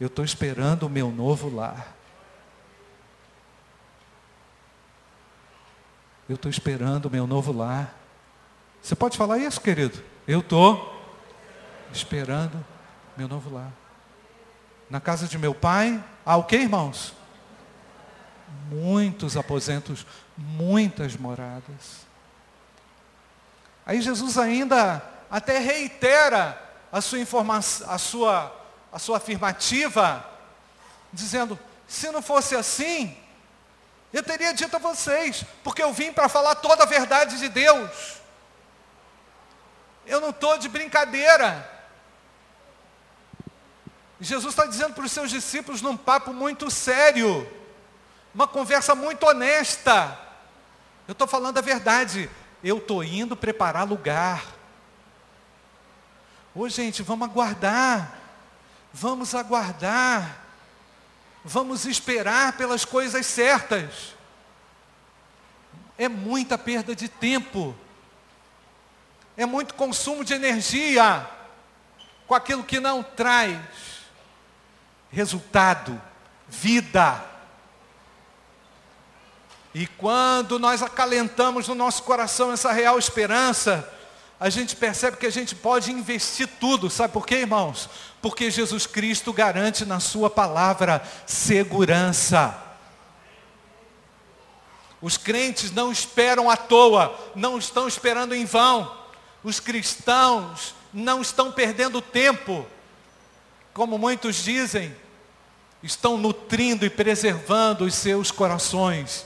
Eu 0.00 0.08
estou 0.08 0.24
esperando 0.24 0.84
o 0.84 0.88
meu 0.88 1.10
novo 1.10 1.54
lar. 1.54 1.94
Eu 6.28 6.34
estou 6.34 6.50
esperando 6.50 7.06
o 7.06 7.10
meu 7.10 7.26
novo 7.26 7.52
lar. 7.52 7.94
Você 8.82 8.94
pode 8.94 9.16
falar 9.16 9.38
isso, 9.38 9.60
querido? 9.60 10.02
Eu 10.26 10.40
estou 10.40 10.97
esperando 11.92 12.64
meu 13.16 13.28
novo 13.28 13.52
lar. 13.52 13.72
Na 14.88 15.00
casa 15.00 15.26
de 15.26 15.36
meu 15.36 15.54
pai, 15.54 16.02
há 16.24 16.36
o 16.36 16.44
que, 16.44 16.56
irmãos? 16.56 17.12
Muitos 18.70 19.36
aposentos, 19.36 20.06
muitas 20.36 21.16
moradas. 21.16 22.06
Aí 23.84 24.00
Jesus 24.00 24.38
ainda 24.38 25.02
até 25.30 25.58
reitera 25.58 26.62
a 26.92 27.00
sua 27.00 27.18
informação, 27.18 27.90
a 27.90 27.98
sua, 27.98 28.54
a 28.92 28.98
sua 28.98 29.16
afirmativa, 29.18 30.24
dizendo: 31.12 31.58
se 31.86 32.10
não 32.10 32.22
fosse 32.22 32.54
assim, 32.54 33.16
eu 34.12 34.22
teria 34.22 34.54
dito 34.54 34.74
a 34.76 34.78
vocês, 34.78 35.44
porque 35.62 35.82
eu 35.82 35.92
vim 35.92 36.12
para 36.12 36.28
falar 36.28 36.54
toda 36.56 36.84
a 36.84 36.86
verdade 36.86 37.38
de 37.38 37.48
Deus. 37.48 38.18
Eu 40.06 40.20
não 40.20 40.30
estou 40.30 40.56
de 40.58 40.68
brincadeira. 40.68 41.77
Jesus 44.20 44.52
está 44.52 44.66
dizendo 44.66 44.94
para 44.94 45.04
os 45.04 45.12
seus 45.12 45.30
discípulos 45.30 45.80
num 45.80 45.96
papo 45.96 46.32
muito 46.32 46.70
sério, 46.70 47.48
uma 48.34 48.48
conversa 48.48 48.94
muito 48.94 49.24
honesta. 49.24 50.18
Eu 51.06 51.12
estou 51.12 51.26
falando 51.26 51.58
a 51.58 51.62
verdade. 51.62 52.28
Eu 52.62 52.78
estou 52.78 53.02
indo 53.04 53.36
preparar 53.36 53.88
lugar. 53.88 54.44
Ô 56.54 56.68
gente, 56.68 57.02
vamos 57.02 57.28
aguardar. 57.28 58.18
Vamos 58.92 59.34
aguardar. 59.34 60.44
Vamos 61.44 61.86
esperar 61.86 62.54
pelas 62.54 62.84
coisas 62.84 63.24
certas. 63.24 64.14
É 65.96 66.08
muita 66.08 66.58
perda 66.58 66.94
de 66.94 67.08
tempo. 67.08 67.74
É 69.36 69.46
muito 69.46 69.74
consumo 69.74 70.24
de 70.24 70.34
energia 70.34 71.28
com 72.26 72.34
aquilo 72.34 72.64
que 72.64 72.80
não 72.80 73.02
traz 73.02 73.97
resultado, 75.10 76.00
vida. 76.48 77.24
E 79.74 79.86
quando 79.86 80.58
nós 80.58 80.82
acalentamos 80.82 81.68
no 81.68 81.74
nosso 81.74 82.02
coração 82.02 82.52
essa 82.52 82.72
real 82.72 82.98
esperança, 82.98 83.88
a 84.40 84.48
gente 84.50 84.76
percebe 84.76 85.16
que 85.16 85.26
a 85.26 85.32
gente 85.32 85.54
pode 85.54 85.90
investir 85.90 86.48
tudo. 86.60 86.88
Sabe 86.88 87.12
por 87.12 87.26
quê, 87.26 87.36
irmãos? 87.36 87.88
Porque 88.22 88.50
Jesus 88.50 88.86
Cristo 88.86 89.32
garante 89.32 89.84
na 89.84 90.00
sua 90.00 90.30
palavra 90.30 91.02
segurança. 91.26 92.56
Os 95.00 95.16
crentes 95.16 95.70
não 95.70 95.92
esperam 95.92 96.50
à 96.50 96.56
toa, 96.56 97.16
não 97.34 97.58
estão 97.58 97.86
esperando 97.86 98.34
em 98.34 98.44
vão. 98.44 98.96
Os 99.44 99.60
cristãos 99.60 100.74
não 100.92 101.20
estão 101.20 101.52
perdendo 101.52 102.02
tempo 102.02 102.66
como 103.78 103.96
muitos 103.96 104.42
dizem, 104.42 104.92
estão 105.84 106.18
nutrindo 106.18 106.84
e 106.84 106.90
preservando 106.90 107.84
os 107.84 107.94
seus 107.94 108.32
corações 108.32 109.24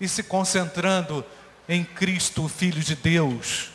e 0.00 0.08
se 0.08 0.22
concentrando 0.22 1.22
em 1.68 1.84
Cristo, 1.84 2.46
o 2.46 2.48
Filho 2.48 2.82
de 2.82 2.96
Deus. 2.96 3.68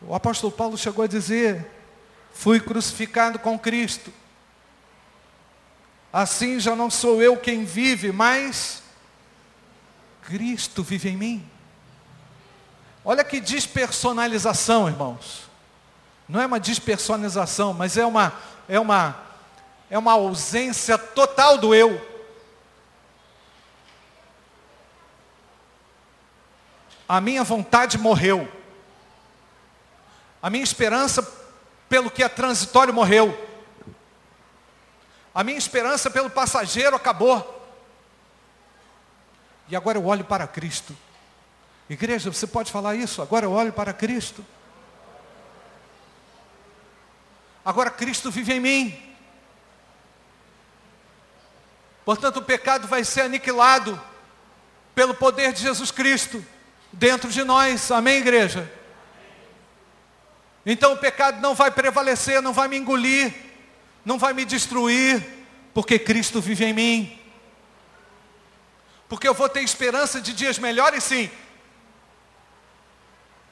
O 0.00 0.14
apóstolo 0.14 0.52
Paulo 0.52 0.78
chegou 0.78 1.04
a 1.04 1.08
dizer: 1.08 1.68
Fui 2.32 2.60
crucificado 2.60 3.40
com 3.40 3.58
Cristo. 3.58 4.12
Assim 6.12 6.60
já 6.60 6.76
não 6.76 6.88
sou 6.88 7.20
eu 7.20 7.36
quem 7.38 7.64
vive, 7.64 8.12
mas 8.12 8.84
Cristo 10.22 10.84
vive 10.84 11.08
em 11.08 11.16
mim. 11.16 11.50
Olha 13.04 13.24
que 13.24 13.40
despersonalização, 13.40 14.86
irmãos. 14.86 15.49
Não 16.30 16.40
é 16.40 16.46
uma 16.46 16.60
despersonalização, 16.60 17.74
mas 17.74 17.96
é 17.96 18.06
uma, 18.06 18.32
é 18.68 18.78
uma, 18.78 19.20
é 19.90 19.98
uma 19.98 20.12
ausência 20.12 20.96
total 20.96 21.58
do 21.58 21.74
eu. 21.74 22.00
A 27.08 27.20
minha 27.20 27.42
vontade 27.42 27.98
morreu. 27.98 28.48
A 30.40 30.48
minha 30.48 30.62
esperança 30.62 31.20
pelo 31.88 32.08
que 32.08 32.22
é 32.22 32.28
transitório 32.28 32.94
morreu. 32.94 33.36
A 35.34 35.42
minha 35.42 35.58
esperança 35.58 36.08
pelo 36.08 36.30
passageiro 36.30 36.94
acabou. 36.94 37.60
E 39.68 39.74
agora 39.74 39.98
eu 39.98 40.06
olho 40.06 40.24
para 40.24 40.46
Cristo. 40.46 40.96
Igreja, 41.88 42.32
você 42.32 42.46
pode 42.46 42.70
falar 42.70 42.94
isso? 42.94 43.20
Agora 43.20 43.46
eu 43.46 43.50
olho 43.50 43.72
para 43.72 43.92
Cristo. 43.92 44.46
Agora 47.64 47.90
Cristo 47.90 48.30
vive 48.30 48.54
em 48.54 48.60
mim. 48.60 49.02
Portanto, 52.04 52.38
o 52.38 52.42
pecado 52.42 52.88
vai 52.88 53.04
ser 53.04 53.22
aniquilado 53.22 54.00
pelo 54.94 55.14
poder 55.14 55.52
de 55.52 55.62
Jesus 55.62 55.90
Cristo 55.90 56.44
dentro 56.92 57.30
de 57.30 57.44
nós. 57.44 57.90
Amém, 57.90 58.18
igreja? 58.18 58.70
Então 60.64 60.92
o 60.92 60.98
pecado 60.98 61.40
não 61.40 61.54
vai 61.54 61.70
prevalecer, 61.70 62.42
não 62.42 62.52
vai 62.52 62.68
me 62.68 62.76
engolir, 62.76 63.32
não 64.04 64.18
vai 64.18 64.32
me 64.32 64.44
destruir, 64.44 65.24
porque 65.72 65.98
Cristo 65.98 66.40
vive 66.40 66.64
em 66.64 66.72
mim. 66.72 67.20
Porque 69.08 69.26
eu 69.26 69.34
vou 69.34 69.48
ter 69.48 69.62
esperança 69.62 70.20
de 70.20 70.32
dias 70.32 70.58
melhores, 70.58 71.04
sim. 71.04 71.30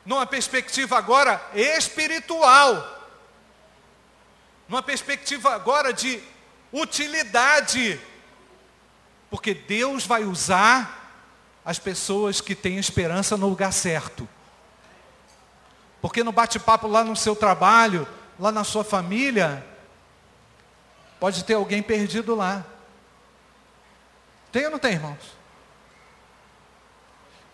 Numa 0.05 0.27
perspectiva 0.27 0.97
agora 0.97 1.41
espiritual. 1.55 2.98
Numa 4.69 4.83
perspectiva 4.83 5.55
agora 5.55 5.93
de 5.93 6.23
utilidade. 6.73 7.99
Porque 9.31 9.55
Deus 9.55 10.07
vai 10.07 10.25
usar 10.25 10.99
as 11.65 11.79
pessoas 11.79 12.41
que 12.41 12.55
têm 12.55 12.79
esperança 12.79 13.37
no 13.37 13.49
lugar 13.49 13.73
certo. 13.73 14.29
Porque 16.01 16.23
no 16.23 16.33
bate-papo 16.33 16.87
lá 16.87 17.03
no 17.03 17.17
seu 17.17 17.35
trabalho, 17.35 18.07
lá 18.39 18.53
na 18.53 18.63
sua 18.63 18.85
família, 18.85 19.67
pode 21.19 21.45
ter 21.45 21.55
alguém 21.55 21.83
perdido 21.83 22.35
lá. 22.35 22.65
Tem 24.53 24.65
ou 24.67 24.71
não 24.71 24.79
tem, 24.79 24.93
irmãos? 24.93 25.37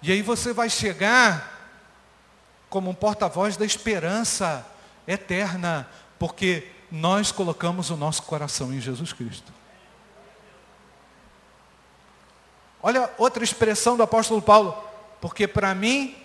E 0.02 0.12
aí 0.12 0.20
você 0.20 0.52
vai 0.52 0.68
chegar 0.68 1.52
como 2.68 2.90
um 2.90 2.94
porta-voz 2.94 3.56
da 3.56 3.64
esperança 3.64 4.66
eterna, 5.06 5.88
porque 6.18 6.73
nós 6.94 7.32
colocamos 7.32 7.90
o 7.90 7.96
nosso 7.96 8.22
coração 8.22 8.72
em 8.72 8.80
Jesus 8.80 9.12
Cristo. 9.12 9.52
Olha 12.80 13.12
outra 13.18 13.42
expressão 13.42 13.96
do 13.96 14.04
apóstolo 14.04 14.40
Paulo, 14.40 14.80
porque 15.20 15.48
para 15.48 15.74
mim 15.74 16.16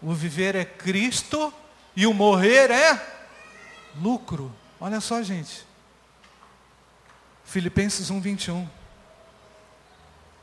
o 0.00 0.12
viver 0.14 0.54
é 0.54 0.64
Cristo 0.64 1.52
e 1.96 2.06
o 2.06 2.14
morrer 2.14 2.70
é 2.70 3.04
lucro. 4.00 4.54
Olha 4.78 5.00
só, 5.00 5.20
gente. 5.24 5.66
Filipenses 7.44 8.08
1, 8.08 8.20
21. 8.20 8.68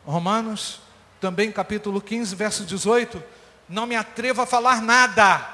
Romanos, 0.06 0.82
também 1.22 1.50
capítulo 1.54 2.02
15, 2.02 2.36
verso 2.36 2.66
18. 2.66 3.24
Não 3.70 3.86
me 3.86 3.96
atrevo 3.96 4.42
a 4.42 4.46
falar 4.46 4.82
nada, 4.82 5.50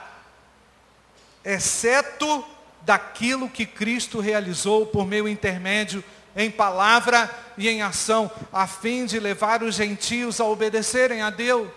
exceto 1.45 2.43
daquilo 2.81 3.49
que 3.49 3.65
Cristo 3.65 4.19
realizou 4.19 4.85
por 4.85 5.05
meu 5.05 5.27
intermédio 5.27 6.03
em 6.35 6.49
palavra 6.49 7.29
e 7.57 7.67
em 7.67 7.81
ação, 7.81 8.31
a 8.53 8.65
fim 8.65 9.05
de 9.05 9.19
levar 9.19 9.61
os 9.63 9.75
gentios 9.75 10.39
a 10.39 10.45
obedecerem 10.45 11.21
a 11.21 11.29
Deus. 11.29 11.69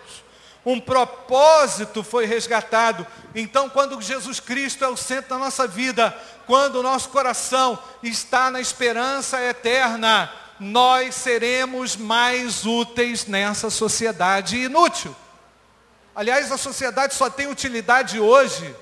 Um 0.65 0.81
propósito 0.81 2.05
foi 2.05 2.25
resgatado. 2.25 3.05
Então, 3.35 3.69
quando 3.69 4.01
Jesus 4.01 4.39
Cristo 4.39 4.85
é 4.85 4.89
o 4.89 4.97
centro 4.97 5.31
da 5.31 5.39
nossa 5.39 5.67
vida, 5.67 6.17
quando 6.47 6.77
o 6.77 6.83
nosso 6.83 7.09
coração 7.09 7.77
está 8.03 8.51
na 8.51 8.61
esperança 8.61 9.41
eterna, 9.41 10.31
nós 10.61 11.17
seremos 11.17 11.97
mais 11.97 12.65
úteis 12.65 13.27
nessa 13.27 13.71
sociedade 13.71 14.57
inútil. 14.57 15.15
Aliás, 16.15 16.53
a 16.53 16.59
sociedade 16.59 17.15
só 17.15 17.29
tem 17.29 17.49
utilidade 17.49 18.21
hoje 18.21 18.73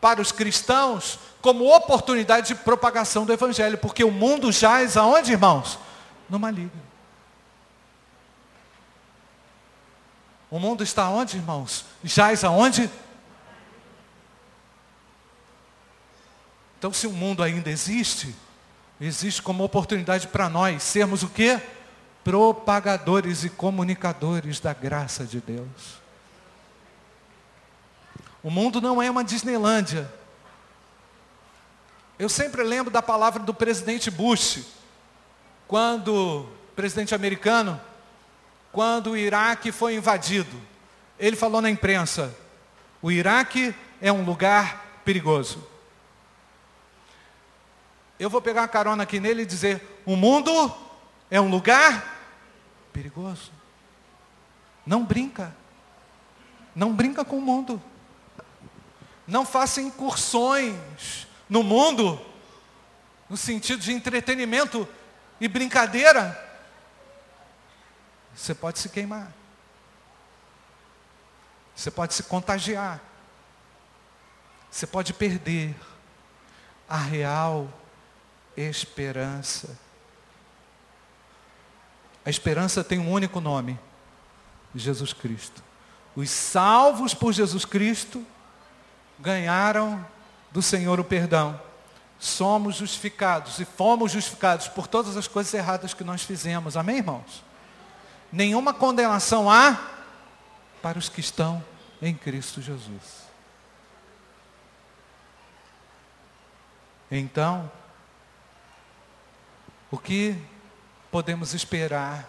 para 0.00 0.20
os 0.20 0.32
cristãos 0.32 1.18
como 1.40 1.74
oportunidade 1.74 2.48
de 2.48 2.54
propagação 2.54 3.24
do 3.24 3.32
Evangelho, 3.32 3.78
porque 3.78 4.04
o 4.04 4.10
mundo 4.10 4.50
jaz 4.50 4.96
aonde, 4.96 5.32
irmãos? 5.32 5.78
No 6.28 6.38
maligno. 6.38 6.88
O 10.50 10.58
mundo 10.58 10.82
está 10.82 11.08
onde, 11.08 11.36
irmãos? 11.36 11.84
Jaz 12.02 12.42
aonde? 12.42 12.90
Então, 16.78 16.92
se 16.92 17.06
o 17.06 17.12
mundo 17.12 17.42
ainda 17.42 17.70
existe, 17.70 18.34
existe 19.00 19.42
como 19.42 19.64
oportunidade 19.64 20.28
para 20.28 20.48
nós 20.48 20.82
sermos 20.82 21.22
o 21.22 21.28
quê? 21.28 21.60
Propagadores 22.24 23.44
e 23.44 23.50
comunicadores 23.50 24.60
da 24.60 24.72
graça 24.72 25.24
de 25.24 25.40
Deus. 25.40 26.07
O 28.42 28.50
mundo 28.50 28.80
não 28.80 29.02
é 29.02 29.10
uma 29.10 29.24
Disneylândia. 29.24 30.10
Eu 32.18 32.28
sempre 32.28 32.62
lembro 32.62 32.92
da 32.92 33.02
palavra 33.02 33.42
do 33.42 33.54
presidente 33.54 34.10
Bush, 34.10 34.64
quando, 35.66 36.48
presidente 36.74 37.14
americano, 37.14 37.80
quando 38.72 39.10
o 39.10 39.16
Iraque 39.16 39.70
foi 39.70 39.94
invadido. 39.94 40.60
Ele 41.18 41.36
falou 41.36 41.60
na 41.60 41.70
imprensa: 41.70 42.36
o 43.00 43.10
Iraque 43.10 43.74
é 44.00 44.12
um 44.12 44.24
lugar 44.24 45.00
perigoso. 45.04 45.66
Eu 48.18 48.28
vou 48.28 48.42
pegar 48.42 48.62
uma 48.62 48.68
carona 48.68 49.04
aqui 49.04 49.20
nele 49.20 49.42
e 49.42 49.46
dizer: 49.46 50.00
o 50.04 50.16
mundo 50.16 50.74
é 51.30 51.40
um 51.40 51.48
lugar 51.48 52.16
perigoso. 52.92 53.52
Não 54.84 55.04
brinca. 55.04 55.54
Não 56.74 56.92
brinca 56.92 57.24
com 57.24 57.38
o 57.38 57.42
mundo. 57.42 57.80
Não 59.28 59.44
faça 59.44 59.82
incursões 59.82 61.26
no 61.50 61.62
mundo, 61.62 62.18
no 63.28 63.36
sentido 63.36 63.80
de 63.80 63.92
entretenimento 63.92 64.88
e 65.38 65.46
brincadeira. 65.46 66.46
Você 68.34 68.54
pode 68.54 68.78
se 68.78 68.88
queimar. 68.88 69.30
Você 71.76 71.90
pode 71.90 72.14
se 72.14 72.22
contagiar. 72.22 73.02
Você 74.70 74.86
pode 74.86 75.12
perder 75.12 75.76
a 76.88 76.96
real 76.96 77.68
esperança. 78.56 79.78
A 82.24 82.30
esperança 82.30 82.82
tem 82.82 82.98
um 82.98 83.12
único 83.12 83.40
nome: 83.40 83.78
Jesus 84.74 85.12
Cristo. 85.12 85.62
Os 86.16 86.30
salvos 86.30 87.12
por 87.12 87.34
Jesus 87.34 87.66
Cristo 87.66 88.26
ganharam 89.18 90.04
do 90.50 90.62
Senhor 90.62 90.98
o 91.00 91.04
perdão. 91.04 91.60
Somos 92.18 92.76
justificados 92.76 93.58
e 93.58 93.64
fomos 93.64 94.12
justificados 94.12 94.68
por 94.68 94.86
todas 94.86 95.16
as 95.16 95.28
coisas 95.28 95.52
erradas 95.54 95.94
que 95.94 96.02
nós 96.02 96.22
fizemos. 96.22 96.76
Amém, 96.76 96.98
irmãos? 96.98 97.44
Nenhuma 98.32 98.74
condenação 98.74 99.50
há 99.50 99.78
para 100.82 100.98
os 100.98 101.08
que 101.08 101.20
estão 101.20 101.64
em 102.02 102.14
Cristo 102.14 102.60
Jesus. 102.60 103.28
Então, 107.10 107.70
o 109.90 109.96
que 109.96 110.36
podemos 111.10 111.54
esperar? 111.54 112.28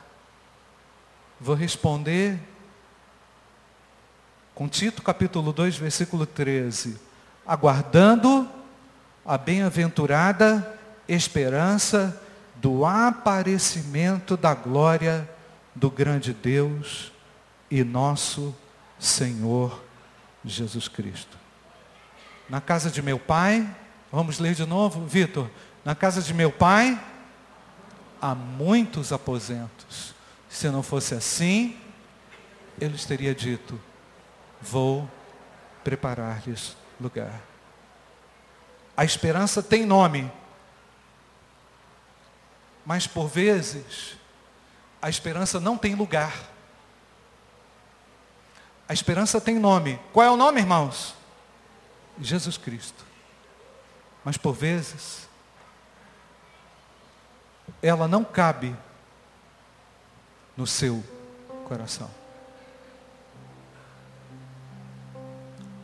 Vou 1.40 1.56
responder 1.56 2.40
com 4.60 4.68
Tito 4.68 5.02
capítulo 5.02 5.54
2, 5.54 5.78
versículo 5.78 6.26
13. 6.26 7.00
Aguardando 7.48 8.46
a 9.26 9.38
bem-aventurada 9.38 10.78
esperança 11.08 12.22
do 12.56 12.86
aparecimento 12.86 14.36
da 14.36 14.54
glória 14.54 15.30
do 15.74 15.90
grande 15.90 16.34
Deus 16.34 17.14
e 17.72 17.86
nosso 17.86 18.54
Senhor 19.00 19.82
Jesus 20.44 20.90
Cristo. 20.90 21.38
Na 22.50 22.60
casa 22.60 22.92
de 22.92 23.02
meu 23.02 23.18
pai, 23.18 23.66
vamos 24.12 24.40
ler 24.40 24.56
de 24.56 24.66
novo, 24.66 25.06
Vitor. 25.06 25.50
Na 25.86 25.96
casa 25.96 26.22
de 26.22 26.34
meu 26.34 26.52
pai 26.52 27.02
há 28.22 28.36
muitos 28.36 29.14
aposentos. 29.14 30.14
Se 30.50 30.68
não 30.68 30.84
fosse 30.84 31.16
assim, 31.16 31.78
ele 32.78 32.98
teria 32.98 33.34
dito: 33.34 33.80
Vou 34.62 35.10
preparar-lhes 35.84 36.76
lugar. 37.00 37.42
A 38.96 39.06
esperança 39.06 39.64
tem 39.64 39.86
nome, 39.86 40.30
mas 42.86 43.08
por 43.08 43.28
vezes 43.28 44.18
a 45.02 45.10
esperança 45.10 45.60
não 45.60 45.78
tem 45.78 45.96
lugar. 45.96 46.34
A 48.88 48.94
esperança 48.94 49.40
tem 49.40 49.58
nome. 49.58 50.00
Qual 50.12 50.26
é 50.26 50.32
o 50.32 50.36
nome, 50.36 50.60
irmãos? 50.60 51.16
Jesus 52.20 52.58
Cristo. 52.58 53.06
Mas 54.26 54.36
por 54.36 54.54
vezes, 54.54 55.30
ela 57.82 58.08
não 58.08 58.24
cabe 58.24 58.76
no 60.58 60.68
seu 60.68 61.04
coração. 61.68 62.19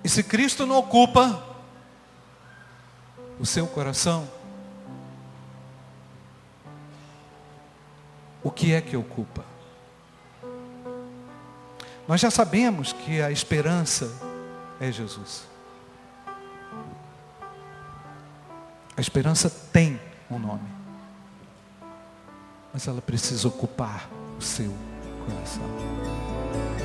E 0.05 0.07
se 0.07 0.21
Cristo 0.21 0.67
não 0.67 0.77
ocupa 0.77 1.43
o 3.39 3.45
seu 3.45 3.65
coração, 3.65 4.29
o 8.43 8.51
que 8.51 8.71
é 8.71 8.81
que 8.81 8.95
ocupa? 8.95 9.43
Nós 12.07 12.21
já 12.21 12.29
sabemos 12.29 12.93
que 12.93 13.19
a 13.19 13.31
esperança 13.31 14.15
é 14.79 14.91
Jesus. 14.91 15.47
A 18.95 19.01
esperança 19.01 19.49
tem 19.49 19.99
um 20.29 20.37
nome. 20.37 20.69
Mas 22.71 22.87
ela 22.87 23.01
precisa 23.01 23.47
ocupar 23.47 24.07
o 24.37 24.41
seu 24.41 24.71
coração. 25.25 26.84